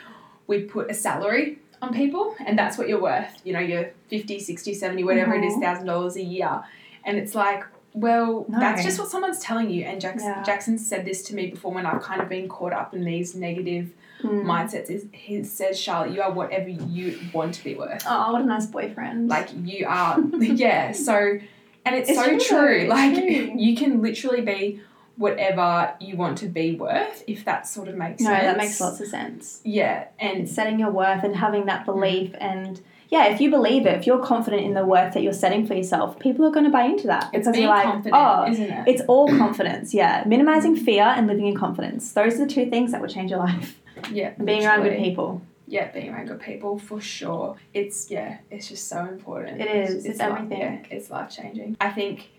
[0.47, 3.33] we put a salary on people, and that's what you're worth.
[3.45, 5.61] You know, you're 50, 60, 70, whatever it is, Mhm.
[5.61, 6.63] thousand dollars a year,
[7.05, 7.63] and it's like.
[7.93, 8.59] Well, No.
[8.59, 9.81] that's just what someone's telling you.
[9.89, 10.43] And Jackson, Yeah.
[10.43, 13.33] Jackson said this to me before when I've kind of been caught up in these
[13.33, 13.85] negative
[14.21, 14.43] mm.
[14.51, 14.91] mindsets.
[14.91, 18.03] Is he says, Charlotte, you are whatever you want to be worth.
[18.07, 19.29] oh, what a nice boyfriend.
[19.29, 20.19] Like you are,
[20.63, 20.91] yeah.
[20.91, 21.39] So,
[21.87, 23.53] and it's, It's so true Like true.
[23.55, 24.81] you can literally be
[25.17, 28.43] whatever you want to be worth, if that sort of makes no, sense.
[28.43, 29.61] No, that makes lots of sense.
[29.63, 31.99] Yeah, and and setting your worth and having that mm-hmm.
[31.99, 35.33] belief and yeah if you believe it if you're confident in the worth that you're
[35.33, 38.05] setting for yourself people are going to buy into that it's because being you're like
[38.11, 38.87] oh isn't it?
[38.87, 42.91] it's all confidence yeah minimizing fear and living in confidence those are the two things
[42.91, 43.79] that will change your life
[44.11, 47.57] yeah, and being around good people Yeah, being around good people for sure.
[47.73, 49.59] It's yeah, it's just so important.
[49.61, 50.59] It is, it's li- everything.
[50.59, 51.75] yeah, it's life changing.
[51.81, 52.29] I think,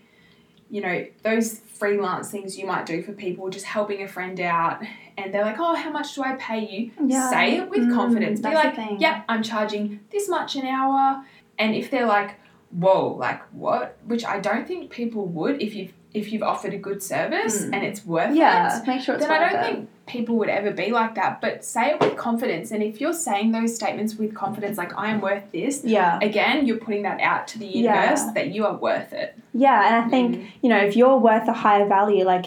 [0.69, 4.83] you know, those freelance things you might do for people, just helping a friend out,
[5.17, 7.29] and they're like, "Oh, how much do I pay you?" Yeah.
[7.29, 8.39] Say it with Mm, confidence.
[8.39, 8.75] Be like.
[8.99, 11.23] "Yeah, I'm charging this much an hour,"
[11.59, 12.35] and if they're like,
[12.71, 16.77] "Whoa, like what?" Which I don't think people would if you've if you've offered a
[16.77, 17.73] good service Mm.
[17.75, 19.65] and it's worth it yeah make sure it's then I don't it.
[19.73, 21.39] think people would ever be like that.
[21.39, 22.71] But say it with confidence.
[22.71, 26.65] And if you're saying those statements with confidence, like I am worth this, yeah again,
[26.65, 28.01] you're putting that out to the Yeah.
[28.01, 29.35] universe that you are worth it.
[29.53, 30.47] yeah and i think Mm.
[30.63, 32.45] you know if you're worth a higher value like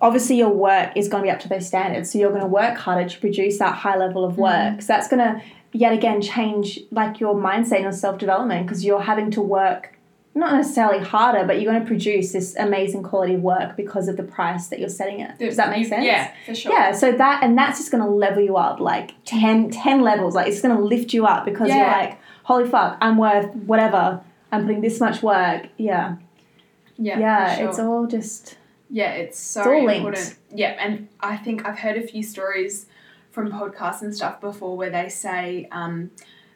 [0.00, 2.46] obviously your work is going to be up to those standards so you're going to
[2.48, 5.40] work harder to produce that high level of work so that's going to
[5.72, 9.95] yet again change like your mindset and your self-development because you're having to work
[10.36, 14.18] not necessarily harder, but you're going to produce this amazing quality of work because of
[14.18, 15.38] the price that you're setting it.
[15.38, 16.04] Does that make sense?
[16.04, 16.72] Yeah, for sure.
[16.72, 20.34] Yeah, so that and that's just gonna level you up like 10, 10 levels.
[20.34, 24.20] Like it's gonna lift you up because you're like, holy fuck, I'm worth whatever.
[24.52, 25.68] I'm putting this much work.
[25.78, 26.16] Yeah,
[26.98, 27.56] Yeah, yeah.
[27.56, 27.68] sure.
[27.68, 28.58] It's all just
[28.90, 29.96] Yeah, it's so It's all linked.
[30.06, 30.36] important.
[30.54, 32.86] Yeah, and I think I've heard a few stories
[33.30, 36.10] from podcasts and stuff before where they say um,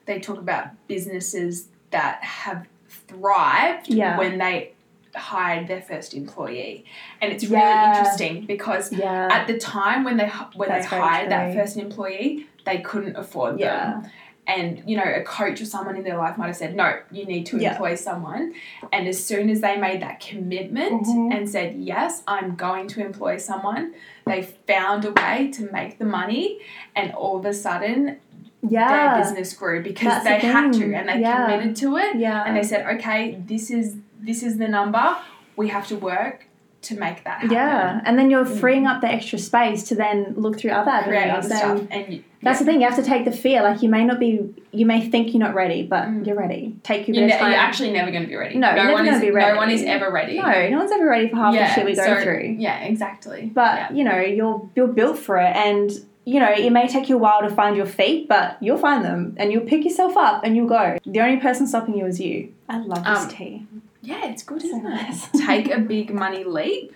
[0.07, 2.67] they talk about businesses that have
[3.11, 4.17] thrived Yeah.
[4.19, 4.73] when they
[5.15, 6.85] hired their first employee,
[7.21, 7.99] and it's really Yeah.
[7.99, 12.47] interesting because yeah, at the time when they when That's they hired that first employee,
[12.65, 14.07] they couldn't afford them
[14.47, 17.25] and you know a coach or someone in their life might have said no you
[17.27, 17.73] need to Yeah.
[17.73, 18.55] employ someone
[18.91, 21.35] and as soon as they made that commitment Mhm.
[21.35, 23.93] and said yes i'm going to employ someone
[24.27, 26.59] they found a way to make the money
[26.97, 28.19] and all of a sudden
[28.63, 31.47] their business grew because That's the they had to and they Yeah.
[31.47, 35.17] committed to it yeah, and they said okay this is this is the number
[35.57, 36.47] we have to work
[36.83, 38.01] to make that happen yeah.
[38.07, 41.53] And then you're freeing up the extra space to then look through other create other
[41.53, 41.59] avenues.
[41.59, 42.65] stuff And you, that's yeah.
[42.65, 42.81] the thing.
[42.81, 43.61] You have to take the fear.
[43.63, 46.27] Like you may not be, you may think you're not ready, but Mm.
[46.27, 46.75] you're ready.
[46.83, 47.51] Take your bit ne- time.
[47.51, 48.57] you're actually never going to be ready.
[48.57, 49.21] No, no one is.
[49.21, 49.53] be ready.
[49.53, 50.39] No one is ever ready.
[50.39, 52.57] no, no one's ever ready for half the shit we go so- through.
[52.59, 53.51] Yeah, exactly.
[53.53, 53.93] but yeah.
[53.93, 55.91] you know you're you're built for it and
[56.31, 59.05] you know it may take you a while to find your feet but you'll find
[59.05, 62.21] them and you'll pick yourself up and you'll go the only person stopping you is
[62.21, 63.67] you i love this Um, tea
[64.03, 65.29] yeah, it's good, isn't nice.
[65.35, 65.43] it?
[65.47, 66.95] Take a big money leap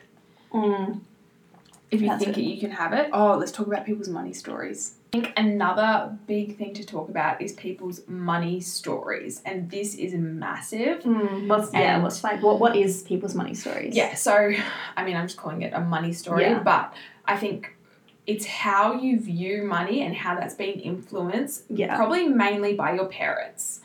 [0.50, 1.00] mm.
[1.90, 2.40] if you That's think it.
[2.40, 2.44] it.
[2.44, 3.10] you can have it.
[3.12, 4.94] Oh, let's talk about people's money stories.
[5.12, 10.14] I think another big thing to talk about is people's money stories, and this is
[10.14, 11.02] massive.
[11.02, 11.46] Mm.
[11.46, 14.52] what's yeah what's like what what is people's money stories Yeah, so
[14.96, 16.60] I mean, I'm just calling it a money story, Yeah.
[16.60, 16.94] but
[17.26, 17.73] I think
[18.26, 23.06] it's how you view money and how that's been influenced yeah probably mainly by your
[23.06, 23.80] parents.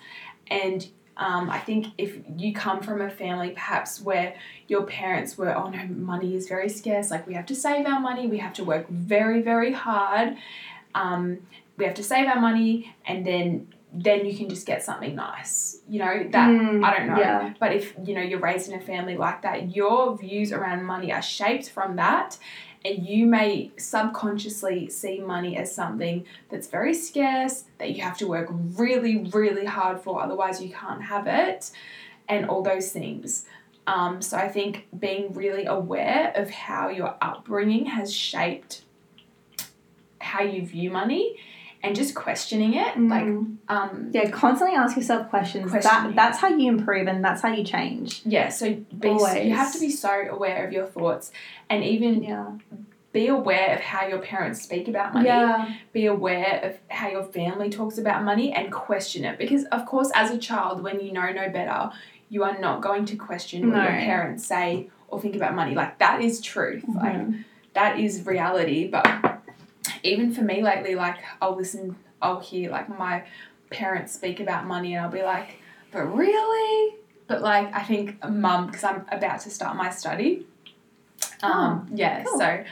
[0.49, 4.35] And um, I think if you come from a family perhaps where
[4.69, 7.99] your parents were, oh no, money is very scarce, like we have to save our
[7.99, 10.37] money, we have to work very, very hard,
[10.95, 11.39] um,
[11.77, 15.79] we have to save our money, and then then you can just get something nice.
[15.89, 17.17] You know, that Mm, I don't know.
[17.17, 17.53] yeah.
[17.59, 21.11] But if you know you're raised in a family like that, your views around money
[21.11, 22.37] are shaped from that.
[22.85, 28.27] And you may subconsciously see money as something that's very scarce, that you have to
[28.27, 31.71] work really, really hard for, otherwise, you can't have it,
[32.29, 33.45] and all those things.
[33.85, 38.83] Um, so, I think being really aware of how your upbringing has shaped
[40.21, 41.37] how you view money
[41.81, 42.99] and just questioning it.
[42.99, 43.55] Like, Mm.
[43.69, 47.63] um, yeah constantly ask yourself questions that that's how you improve and that's how you
[47.63, 51.31] change yeah, so be, you have to be so aware of your thoughts
[51.69, 52.47] and even yeah
[53.11, 55.27] be aware of how your parents speak about money.
[55.27, 59.85] yeah be aware of how your family talks about money and question it because of
[59.85, 61.89] course as a child when you know no better
[62.29, 65.97] you are not going to question what your parents say or think about money like
[65.99, 67.43] that is truth like Mhm.
[67.73, 69.05] that is reality but
[70.03, 73.23] even for me lately like i'll listen i'll hear like my
[73.69, 75.57] parents speak about money and i'll be like
[75.91, 76.95] but really
[77.27, 80.45] but like i think mum because i'm about to start my study
[81.43, 82.39] um yeah cool.
[82.39, 82.63] so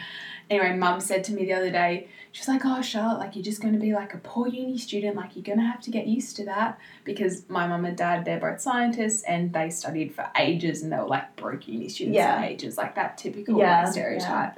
[0.49, 3.61] anyway mum said to me the other day she's like oh charlotte like you're just
[3.61, 6.07] going to be like a poor uni student like you're going to have to get
[6.07, 10.27] used to that because my mum and dad they're both scientists and they studied for
[10.37, 12.39] ages and they were like broke uni students Yeah.
[12.39, 14.57] for ages like that typical Yeah, stereotype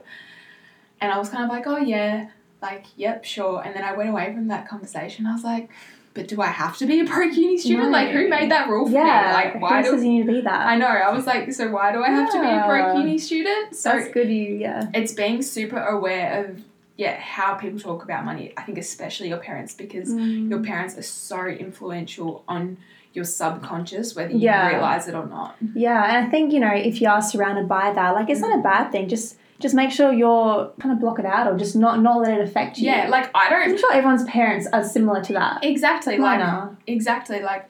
[1.02, 2.28] and I was kind of like, oh yeah,
[2.62, 3.62] like yep, sure.
[3.64, 5.26] And then I went away from that conversation.
[5.26, 5.70] I was like,
[6.14, 7.86] but do I have to be a pro uni student?
[7.86, 7.90] No.
[7.92, 9.34] Like who made that rule for yeah me?
[9.34, 10.88] Like why do you need to be that I know?
[10.88, 13.76] I was like, so why do I have to be a pro uni student?
[13.76, 16.62] So that's good you yeah it's being super aware of
[16.98, 18.54] yeah how people talk about money.
[18.58, 20.50] I think especially your parents because Mm.
[20.50, 22.78] your parents are so influential on
[23.14, 24.68] your subconscious, whether you Yeah.
[24.70, 25.56] realize it or not.
[25.74, 28.58] Yeah, and I think you know if you are surrounded by that, like it's not
[28.60, 29.08] a bad thing.
[29.08, 32.40] Just just make sure you're kind of block it out or just not not let
[32.40, 32.86] it affect you.
[32.86, 33.62] Yeah, like I don't.
[33.62, 35.64] I'm sure everyone's parents are similar to that.
[35.64, 36.78] exactly Mine like are.
[36.88, 37.70] exactly like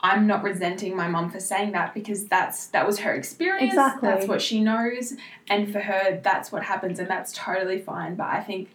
[0.00, 3.72] I'm not resenting my mum for saying that because that's that was her experience.
[3.72, 4.08] Exactly.
[4.08, 5.14] That's what she knows
[5.48, 8.14] and for her that's what happens and that's totally fine.
[8.16, 8.70] But I think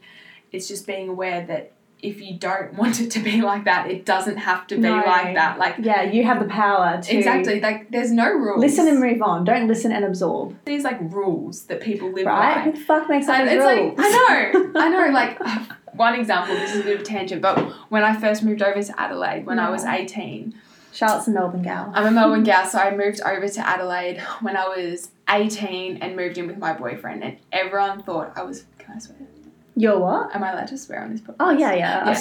[0.51, 4.05] it's just being aware that if you don't want it to be like that, it
[4.05, 4.97] doesn't have to be No.
[4.97, 5.57] like that.
[5.57, 8.60] Like Yeah, you have the power to exactly, like there's no rules.
[8.62, 9.43] listen and move on.
[9.45, 10.55] Don't listen and absorb.
[10.65, 12.55] these like rules that people live Right?
[12.55, 12.62] by.
[12.62, 13.97] Who the fuck makes up it's rules?
[13.97, 14.10] like I
[14.53, 15.10] know, I know.
[15.12, 15.39] Like
[15.95, 17.57] one example, this is a bit of a tangent, but
[17.89, 20.53] when I first moved over to Adelaide when I was eighteen,
[20.93, 21.91] Charlotte's a Melbourne gal.
[21.95, 26.15] I'm a Melbourne gal, so I moved over to Adelaide when I was 18 and
[26.15, 28.65] moved in with my boyfriend, and everyone thought I was.
[28.79, 29.17] Can I swear?
[29.79, 30.35] You're what?
[30.35, 31.35] Am I allowed to swear on this podcast?
[31.39, 32.09] Oh yeah, yeah.
[32.09, 32.13] Yeah.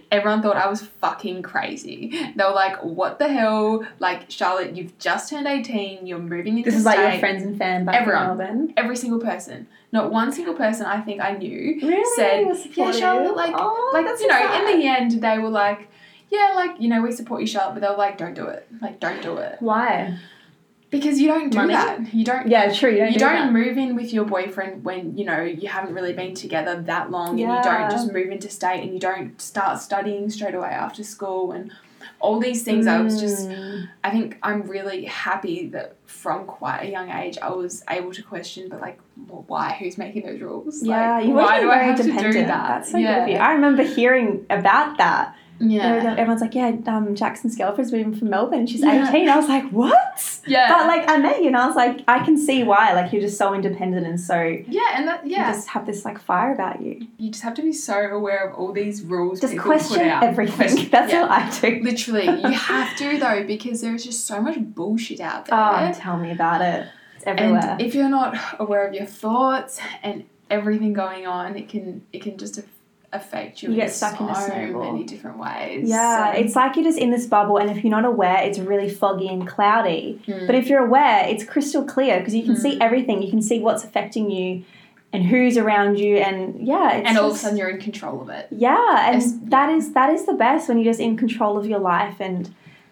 [0.10, 2.08] Everyone thought I was fucking crazy.
[2.34, 3.86] They were like, "What the hell?
[4.00, 6.06] Like, Charlotte, you've just turned eighteen.
[6.06, 8.22] You're moving into This is like your friends and fam back Everyone.
[8.32, 8.74] in Melbourne.
[8.76, 12.16] Every single person, not one single person I think I knew Really?
[12.16, 12.90] said, "Yeah.
[12.92, 14.68] Charlotte." Like, Oh, like that's you know, sad.
[14.70, 15.88] in the end, they were like,
[16.30, 18.66] "Yeah, like you know, we support you, Charlotte," but they were like, "Don't do it.
[18.82, 20.18] Like, don't do it Why?
[20.90, 21.74] Because you don't do Money?
[21.74, 22.14] that.
[22.14, 22.90] You don't." Yeah, true.
[22.90, 23.06] You don't.
[23.08, 23.52] you do don't that.
[23.52, 27.30] move in with your boyfriend when you know you haven't really been together that long
[27.30, 31.02] and you don't just move into state and you don't start studying straight away after
[31.04, 31.70] school and
[32.20, 33.88] all these things i was just Mm.
[34.02, 38.22] i think i'm really happy that from quite a young age i was able to
[38.22, 38.98] question but like
[39.28, 42.02] well, why who's making those rules Yeah, like, you've why do i very have to
[42.04, 42.32] dependent.
[42.34, 43.36] do that That's so yeah you.
[43.36, 45.34] I remember hearing about that.
[45.60, 48.66] Yeah Everyone's like, yeah, um, Jackson's girlfriend's moving from Melbourne.
[48.66, 49.08] She's Yeah.
[49.08, 49.28] 18.
[49.28, 50.40] I was like, what?
[50.46, 52.92] yeah But like, I met you and I was like, I can see why.
[52.94, 56.04] Like, you're just so independent and so yeah and that yeah you just have this
[56.04, 57.06] like fire about you.
[57.18, 60.56] you just have to be so aware of all these rules Just question everything.
[60.56, 61.22] Question- That's yeah.
[61.22, 61.80] what I do.
[61.82, 65.58] Literally, you have to though because there's just so much bullshit out there.
[65.58, 66.86] Oh, tell me about it.
[67.16, 67.60] It's everywhere.
[67.72, 72.22] and if you're not aware of your thoughts and everything going on, it can it
[72.22, 72.64] can just aff-
[73.12, 74.92] affect you, You in get stuck in a so snowball.
[74.92, 75.88] many different ways.
[75.88, 78.58] yeah, So- it's like you're just in this bubble, and if you're not aware, it's
[78.58, 80.20] really foggy and cloudy.
[80.26, 80.46] Mm.
[80.46, 82.82] But if you're aware, it's crystal clear because you can see Mm.
[82.82, 83.22] everything.
[83.22, 84.62] You can see what's affecting you
[85.10, 88.20] and who's around you, and yeah, it's and all of a sudden you're in control
[88.20, 88.46] of it.
[88.50, 89.32] Yeah, and Yes.
[89.44, 92.50] that is that is the best when you're just in control of your life and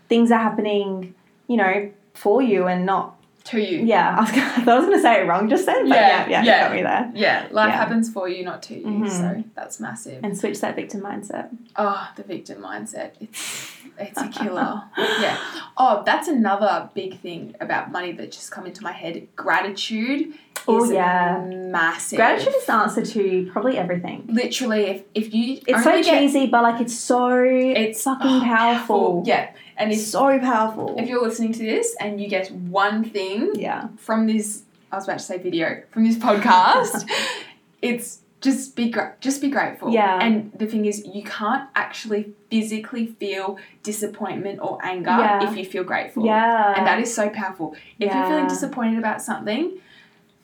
[0.09, 1.12] things are happening,
[1.46, 3.15] you know, for you and not.
[3.46, 3.85] To you.
[3.85, 5.88] Yeah, I, was gonna, I thought I was going to say it wrong just then,
[5.88, 6.61] but Yeah, yeah, yeah, yeah.
[6.68, 7.12] got me there.
[7.14, 7.76] Yeah, life Yeah.
[7.76, 8.85] happens for you, not to you.
[8.87, 9.11] Mhm.
[9.11, 10.24] So that's massive.
[10.24, 11.48] And switch that victim mindset.
[11.76, 13.12] Oh, the victim mindset.
[13.20, 14.82] It's it's a killer.
[14.98, 15.38] yeah.
[15.76, 19.26] Oh, that's another big thing about money that just come into my head.
[19.37, 20.35] Gratitude
[20.68, 21.44] Oh, is yeah.
[21.48, 22.16] massive.
[22.16, 24.24] Gratitude is the answer to probably everything.
[24.28, 29.22] Literally, if, if you It's so cheesy, but like it's so it's fucking oh, powerful.
[29.24, 30.95] Yeah, and It's if so powerful.
[30.99, 34.62] if you're listening to this and you get one thing yeah, from this,
[34.93, 37.09] I was about to say video from this podcast,
[37.83, 39.91] it's just be gra- just be grateful.
[39.91, 40.19] Yeah.
[40.23, 45.51] And the thing is, you can't actually physically feel disappointment or anger Yeah.
[45.51, 46.25] if you feel grateful.
[46.27, 47.75] yeah, And that is so powerful.
[47.99, 49.79] If you're feeling disappointed about something,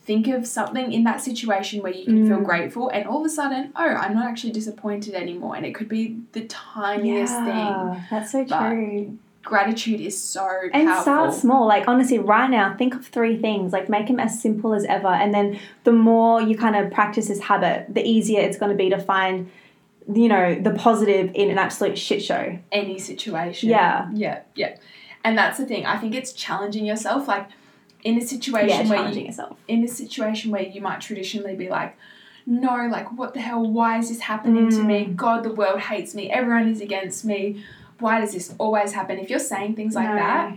[0.04, 2.44] think of something in that situation where you can feel Mm.
[2.44, 5.54] grateful, and all of a sudden, oh, I'm not actually disappointed anymore.
[5.54, 8.02] And it could be the tiniest thing.
[8.10, 9.18] That's so But true.
[9.42, 11.02] Gratitude is so And powerful.
[11.02, 11.66] start small.
[11.66, 13.72] Like honestly, right now, think of three things.
[13.72, 17.28] Like make them as simple as ever, and then the more you kind of practice
[17.28, 19.50] this habit, the easier it's going to be to find,
[20.12, 22.58] you know, the positive in an absolute shit show.
[22.70, 23.68] Any situation.
[23.68, 24.08] Yeah.
[24.12, 24.42] Yeah.
[24.54, 24.76] Yeah.
[25.24, 25.86] And that's the thing.
[25.86, 27.26] I think it's challenging yourself.
[27.26, 27.48] Like
[28.04, 29.58] in a situation yeah, where challenging you, yourself.
[29.68, 31.96] in a situation where you might traditionally be like,
[32.46, 33.64] no, like what the hell?
[33.64, 35.06] Why is this happening to me?
[35.06, 35.16] Mm.
[35.16, 36.30] God, the world hates me.
[36.30, 37.64] Everyone is against me.
[38.02, 39.18] Why does this always happen?
[39.18, 40.16] If you're saying things like No.
[40.16, 40.56] that,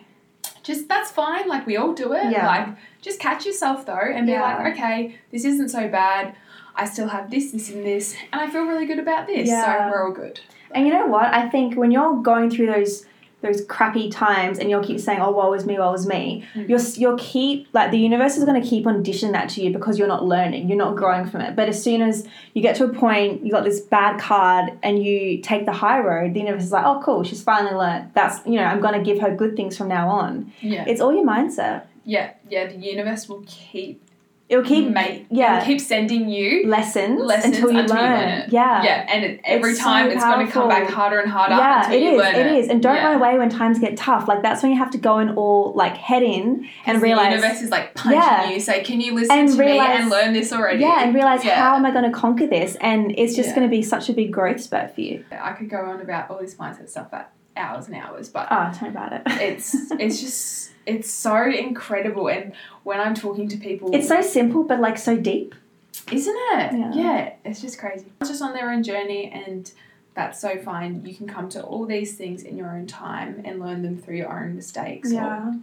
[0.63, 1.47] just that's fine.
[1.47, 2.31] Like we all do it.
[2.31, 2.47] Yeah.
[2.47, 2.67] Like
[3.01, 4.41] just catch yourself though and be Yeah.
[4.58, 6.36] like, okay, this isn't so bad.
[6.75, 9.47] I still have this, this, and this, and I feel really good about this.
[9.47, 9.63] Yeah.
[9.86, 10.41] So we're all good.
[10.71, 11.34] And you know what?
[11.34, 13.05] I think when you're going through those
[13.45, 16.67] those crappy times and you'll keep saying, "Oh, woe is me, woe is me," Mm.
[16.69, 19.71] you're you'll keep like the universe is going to keep on dishing that to you
[19.71, 21.55] because you're not learning, you're not growing from it.
[21.55, 25.03] But as soon as you get to a point, you got this bad card, and
[25.03, 28.12] you take the high road, the universe is like, "Oh, cool, she's finally learned.
[28.13, 30.86] That's you know, I'm going to give her good things from now on." Yeah.
[30.88, 31.84] It's all your mindset.
[32.03, 32.31] Yeah.
[32.49, 32.67] Yeah.
[32.67, 34.01] The universe will keep
[34.47, 35.25] It'll keep mate.
[35.31, 35.55] yeah.
[35.58, 38.12] It'll keep sending you lessons, lessons until you until learn.
[38.12, 38.49] you learn it.
[38.53, 38.84] Yeah.
[38.84, 41.55] Yeah, and it, every It's so time it's going to come back harder and harder
[41.55, 42.17] Yeah, until it you is.
[42.19, 43.08] learn It is, and don't Yeah.
[43.08, 44.27] run away when times get tough.
[44.27, 47.41] Like that's when you have to go and all like head in and realize, the
[47.41, 48.49] universe is like punching Yeah.
[48.51, 51.15] you, say, "Can you listen And to realize- me and learn this already?" yeah, and
[51.15, 51.55] realize Yeah.
[51.55, 52.75] how am I going to conquer this?
[52.81, 55.25] And it's just going to be such a big growth spurt for you.
[55.41, 57.25] I could go on about all this mindset stuff for
[57.58, 59.21] hours and hours, but Oh, tell me about it.
[59.41, 62.30] it's it's just it's so incredible.
[62.30, 65.56] And when I'm talking to people, it's so simple, but like so deep.
[66.12, 66.95] isn't it?
[66.95, 67.34] Yeah.
[67.43, 68.06] it's just crazy.
[68.21, 69.71] It's just on their own journey, and
[70.13, 71.06] that's so fine.
[71.06, 74.17] You can come to all these things in your own time and learn them through
[74.17, 75.12] your own mistakes.
[75.12, 75.56] or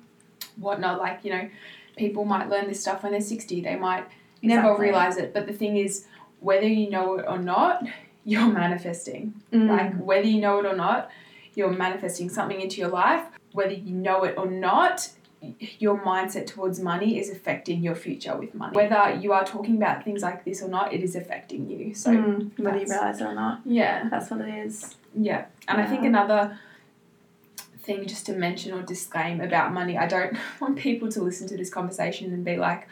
[0.57, 0.99] whatnot.
[0.99, 1.49] Like, you know,
[1.97, 3.61] people might learn this stuff when they're 60.
[3.61, 4.05] They might
[4.43, 5.33] never realize it.
[5.33, 6.07] But the thing is,
[6.41, 7.87] whether you know it or not,
[8.25, 9.35] you're manifesting.
[9.53, 9.69] Mm.
[9.69, 11.11] Like, whether you know it or not,
[11.55, 13.25] you're manifesting something into your life.
[13.53, 15.11] Whether you know it or not,
[15.79, 18.75] your mindset towards money is affecting your future with money.
[18.75, 21.95] Whether you are talking about things like this or not, it is affecting you.
[21.95, 24.09] So, Mm, whether you realize it or not, yeah.
[24.09, 24.95] that's what it is.
[25.15, 26.59] Yeah, and I think another
[27.81, 31.57] thing just to mention or disclaim about money, I don't want people to listen to
[31.57, 32.87] this conversation and be like,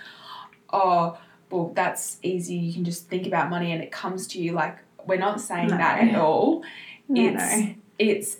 [0.72, 1.16] oh,
[1.50, 2.54] well, that's easy.
[2.54, 4.76] You can just think about money and it comes to you like
[5.06, 5.76] we're not saying No.
[5.76, 6.62] that at all.
[7.08, 7.74] No, it's no.
[7.98, 8.36] it's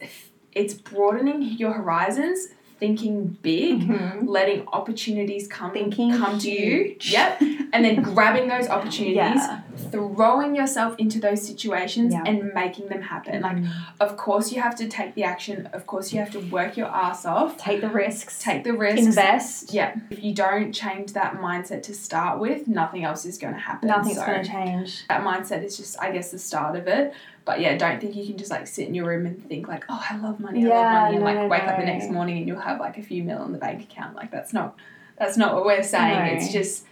[0.52, 2.48] it's broadening your horizons,
[2.78, 4.26] thinking big, Mhm.
[4.26, 6.96] letting opportunities come Thinking come to you.
[7.02, 7.42] Yep.
[7.74, 9.60] And then grabbing those opportunities, Yeah.
[9.90, 12.22] throwing yourself into those situations Yeah.
[12.24, 13.42] and making them happen.
[13.42, 13.68] Like Mm.
[14.00, 16.86] of course you have to take the action, of course you have to work your
[16.88, 18.42] ass off, take the risks.
[18.42, 19.06] take the risks.
[19.06, 19.74] invest.
[19.74, 19.92] Yeah.
[20.08, 23.88] If you don't change that mindset to start with, nothing else is going to happen.
[23.88, 25.04] Nothing's So going to change.
[25.08, 27.12] that mindset is just, I guess, the start of it.
[27.50, 29.84] But yeah, don't think you can just like sit in your room and think like,
[29.88, 32.08] oh, I love money, I love money, and no, like no, wake up the next
[32.08, 34.14] morning and you'll have like a few mil in the bank account.
[34.14, 34.76] Like that's not,
[35.18, 36.16] that's not what we're saying.
[36.16, 36.32] No.
[36.34, 36.84] It's just,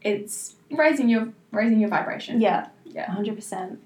[0.00, 2.40] it's raising your raising your vibration.
[2.40, 2.68] Yeah.
[2.86, 3.10] Yeah.
[3.10, 3.78] hundred percent.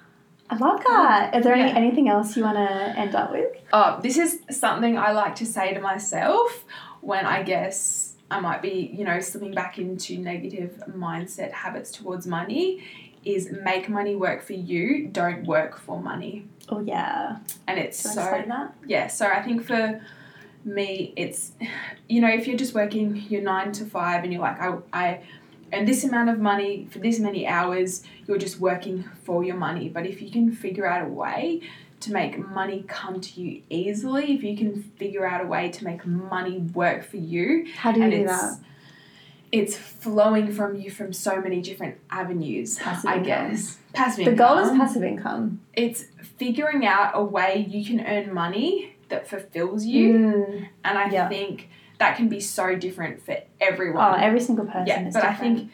[0.48, 1.34] I love that.
[1.34, 1.76] Is there any Yeah.
[1.76, 3.50] anything else you want to end up with?
[3.72, 6.64] Oh, this is something I like to say to myself
[7.00, 12.24] when I guess I might be, you know, slipping back into negative mindset habits towards
[12.28, 12.84] money
[13.24, 16.46] is make money work for you, don't work for money.
[16.68, 17.38] Oh yeah.
[17.66, 18.74] And it's so that?
[18.86, 20.00] yeah, so I think for
[20.64, 21.52] me it's
[22.08, 25.20] you know, if you're just working your 9 to 5 and you're like I I
[25.72, 29.88] earn this amount of money for this many hours, you're just working for your money.
[29.88, 31.62] But if you can figure out a way
[32.00, 35.84] to make money come to you easily, if you can figure out a way to
[35.84, 38.58] make money work for you, How do you and do that?
[39.52, 43.24] It's flowing from you from so many different avenues, Passive I income.
[43.50, 43.78] guess.
[43.92, 45.60] Passive The goal is passive income.
[45.74, 46.04] It's
[46.38, 50.66] figuring out a way you can earn money that fulfills you, Mm.
[50.84, 51.28] and I Yeah.
[51.28, 54.14] think that can be so different for everyone.
[54.14, 55.70] Oh, every single person yeah, is but I think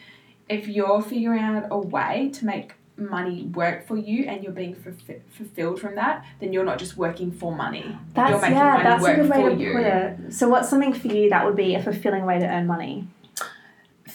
[0.49, 4.73] if you're figuring out a way to make money work for you and you're being
[4.73, 7.81] fulfi- fulfilled from that, then you're not just working for money.
[7.85, 10.33] you're that's making yeah, money that's a good way to you put it.
[10.33, 13.07] So, what's something for you that would be a fulfilling way to earn money?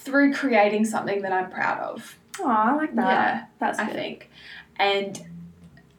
[0.02, 2.16] Through creating something that I'm proud of.
[2.40, 3.04] Oh, I like that.
[3.06, 3.94] Yeah, that's I good.
[3.94, 4.30] think.
[4.76, 5.20] And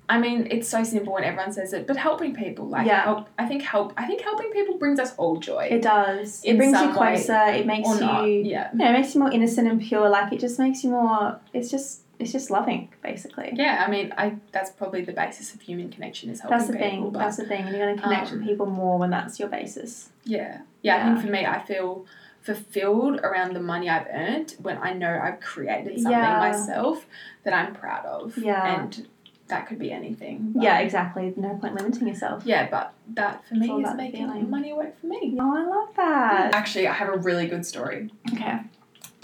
[0.09, 3.03] I mean, it's so simple when everyone says it, but helping people, like Yeah.
[3.03, 3.93] help, I think help.
[3.95, 5.67] I think helping people brings us all joy.
[5.71, 6.41] It does.
[6.43, 7.39] It brings you some way closer.
[7.59, 8.69] It makes you, not, you yeah.
[8.73, 10.09] know, it makes you more innocent and pure.
[10.09, 11.39] Like it just makes you more.
[11.53, 13.51] It's just, it's just loving, basically.
[13.55, 16.67] Yeah, I mean, I that's probably the basis of human connection is helping people.
[16.73, 17.03] That's the people.
[17.05, 17.11] thing.
[17.13, 17.61] but- That's the thing.
[17.65, 20.09] And you're going to connect um, with people more when that's your basis.
[20.25, 20.59] Yeah.
[20.81, 20.97] yeah.
[20.97, 22.05] I think for me, I feel
[22.43, 26.39] fulfilled around the money I've earned when I know I've created something Yeah.
[26.39, 27.05] myself
[27.43, 28.37] that I'm proud of.
[28.37, 28.81] Yeah.
[28.83, 29.07] And
[29.47, 30.53] that could be anything.
[30.57, 31.33] Yeah, exactly.
[31.37, 32.43] No point limiting yourself.
[32.45, 34.49] Yeah, but that for me is making feeling.
[34.49, 35.37] money work for me.
[35.39, 36.53] Oh, I love that.
[36.53, 38.09] Actually, I have a really good story.
[38.33, 38.59] Okay.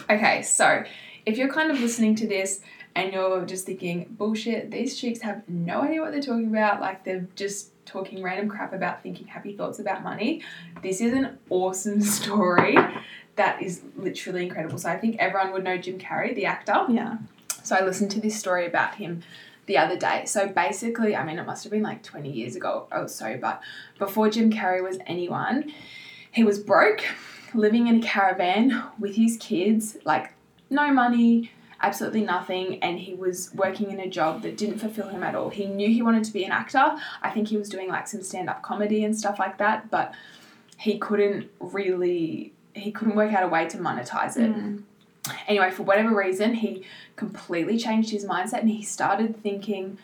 [0.10, 0.84] Okay, so
[1.26, 2.62] if you're kind of listening to this
[2.96, 7.04] and you're just thinking, bullshit, these chicks have no idea what they're talking about, like
[7.04, 10.42] they're just talking random crap about thinking happy thoughts about money,
[10.82, 12.78] this is an awesome story
[13.36, 14.78] that is literally incredible.
[14.78, 16.86] So I think everyone would know Jim Carrey, the actor.
[16.90, 17.18] Yeah.
[17.64, 19.24] So I listened to this story about him
[19.66, 20.24] the other day.
[20.26, 23.62] So basically, I mean, it must have been like 20 years ago or so, but
[23.98, 25.72] before Jim Carrey was anyone,
[26.32, 27.04] he was broke,
[27.54, 30.34] living in a caravan with his kids, like
[30.70, 35.24] no money, absolutely nothing, and he was working in a job that didn't fulfill him
[35.24, 35.50] at all.
[35.50, 36.98] He knew he wanted to be an actor.
[37.22, 40.14] I think he was doing like some stand up comedy and stuff like that, but
[40.78, 42.54] he couldn't really.
[42.74, 44.84] He couldn't work out a way to monetize it Mm.
[45.48, 46.84] anyway, for whatever reason, he
[47.16, 49.98] completely changed his mindset and he started thinking,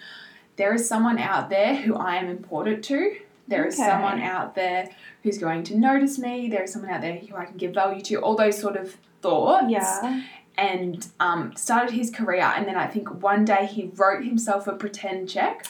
[0.58, 3.16] there is someone out there who I am important to.
[3.48, 3.88] There is Okay.
[3.90, 4.90] someone out there
[5.24, 6.50] who's going to notice me.
[6.50, 8.16] There is someone out there who I can give value to.
[8.18, 9.68] All those sort of thoughts.
[9.70, 10.22] Yeah.
[10.58, 12.44] And um, started his career.
[12.56, 15.68] And then I think one day he wrote himself a pretend check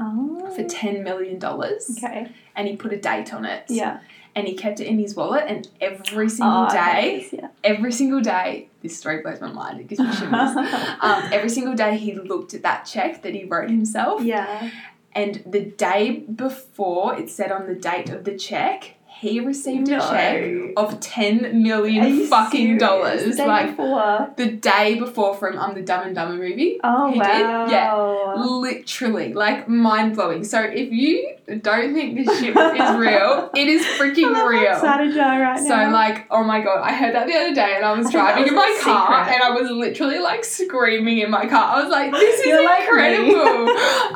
[0.00, 0.52] Oh.
[0.54, 2.30] for $10 million Okay.
[2.54, 3.64] and he put a date on it.
[3.68, 3.98] Yeah.
[4.36, 5.44] And he kept it in his wallet.
[5.48, 7.26] And every single Oh, day.
[7.32, 7.48] Yeah.
[7.64, 9.80] every single day, this story blows my mind.
[9.80, 10.30] It gives me shivers.
[11.00, 14.70] um, every single day he looked at that check that he wrote himself, yeah.
[15.14, 19.98] and the day before it said on the date of the check, he received a
[19.98, 22.80] check of ten million fucking serious?
[22.80, 23.24] dollars.
[23.24, 24.30] The day like before.
[24.36, 26.78] the day before from um the Dumb and Dumber movie.
[26.84, 27.20] Oh he did?
[27.22, 27.66] wow.
[27.68, 28.34] Yeah.
[28.44, 30.44] Literally, like mind blowing.
[30.44, 34.72] So if you don't think this shit is real, it is freaking I'm real.
[34.72, 35.92] excited right So now.
[35.92, 38.46] like, oh my god, I heard that the other day, and I was I driving
[38.48, 39.34] in my car, secret.
[39.34, 41.76] and I was literally like screaming in my car.
[41.76, 43.34] I was like, "This is You're like incredible!"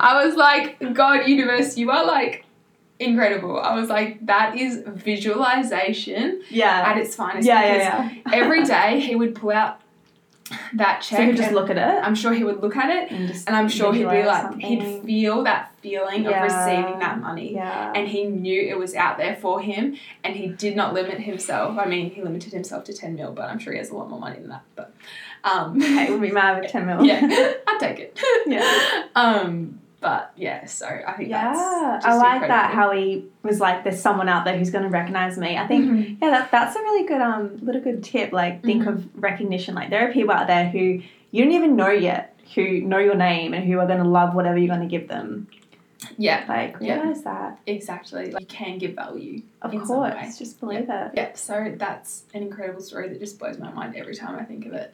[0.01, 2.45] I was like, "God, universe, you are like
[3.03, 6.85] incredible." I was like, "That is visualization yeah.
[6.87, 8.21] at its finest." yeah, yeah, yeah.
[8.33, 9.79] every day he would pull out
[10.75, 11.19] that check.
[11.19, 13.57] So you just look at it I'm sure he would look at it, and and
[13.57, 16.45] I'm sure he'd be like, he'd feel that feeling Yeah.
[16.45, 17.93] of receiving that money Yeah.
[17.95, 21.77] and he knew it was out there for him and he did not limit himself
[21.77, 24.09] i mean he limited himself to 10 mil but i'm sure he has a lot
[24.09, 24.95] more money than that but
[25.43, 27.05] Um, Okay, we'll be mad with 10 mil.
[27.11, 27.21] yeah,
[27.67, 28.21] I'd take it.
[28.47, 29.07] Yeah.
[29.17, 33.85] Um, but yeah, so I think Yeah, that's I like that how he was like,
[33.85, 36.19] "There's someone out there who's going to recognize me." I think, Mhm.
[36.21, 38.33] yeah, that, that's a really good um little good tip.
[38.33, 38.89] Like, think Mhm.
[38.89, 39.75] of recognition.
[39.75, 41.01] Like, there are people out there who
[41.31, 44.35] you don't even know yet who know your name and who are going to love
[44.35, 45.47] whatever you're going to give them.
[46.19, 47.01] Yeah, Like, Yeah.
[47.01, 47.59] realize that.
[47.67, 48.31] exactly.
[48.33, 49.41] Like you can give value.
[49.63, 50.11] Of In some way.
[50.11, 51.11] course, just believe it.
[51.15, 51.37] Yep.
[51.39, 54.73] So that's an incredible story that just blows my mind every time I think of
[54.75, 54.93] it.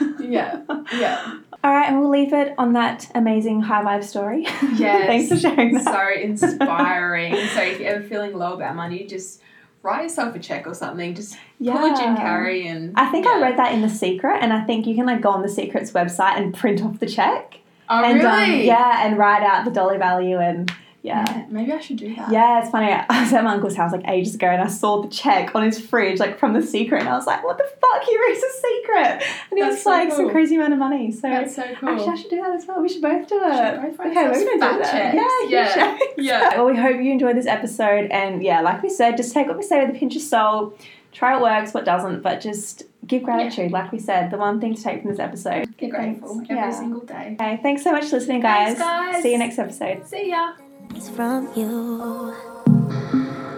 [0.20, 0.60] Yeah.
[0.92, 1.38] Yeah.
[1.64, 4.46] All right, and we'll leave it on that amazing high vibe story.
[4.76, 5.06] Yes.
[5.06, 5.84] Thanks for sharing that.
[5.84, 7.34] so inspiring.
[7.34, 9.40] so if you're ever feeling low about money, just
[9.82, 11.14] write yourself a check or something.
[11.14, 12.16] Just pull a Jim Yeah.
[12.16, 15.06] Carrey and I think I read that in The Secret, and I think you can
[15.06, 17.58] like go on The Secret's website and print off the check.
[17.88, 18.66] Oh and um, really?
[18.66, 20.70] yeah, and write out the dollar value and
[21.02, 21.46] yeah.
[21.48, 22.30] Maybe I should do that.
[22.32, 22.92] Yeah, it's funny.
[23.08, 25.62] I was at my uncle's house like ages ago and I saw the check on
[25.62, 28.02] his fridge, like from the secret, and I was like, what the fuck?
[28.04, 29.28] He wrote a secret.
[29.50, 31.12] And it That's was so like some crazy amount of money.
[31.12, 31.88] So That's so cool.
[31.90, 32.82] actually, I should do that as well.
[32.82, 33.96] We should both do it.
[33.96, 34.90] Both okay, we're going to do that.
[34.90, 35.50] checks.
[35.50, 35.98] Yeah, Yeah.
[36.16, 36.48] Yeah.
[36.58, 38.10] Well, we hope you enjoyed this episode.
[38.10, 40.78] And yeah, like we said, just take what we say with a pinch of salt.
[41.12, 43.70] Try what works, what doesn't, but just give gratitude.
[43.72, 45.74] Like we said, the one thing to take from this episode.
[45.78, 46.50] Be grateful Thanks.
[46.50, 46.70] every Yeah.
[46.70, 47.36] single day.
[47.40, 48.76] Okay, thanks so much for listening, guys.
[48.76, 48.80] Thanks,
[49.14, 49.22] guys.
[49.22, 50.06] See you next episode.
[50.06, 50.67] See ya.
[50.94, 52.34] It's from you.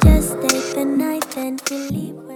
[0.03, 2.30] Just take the knife and believe.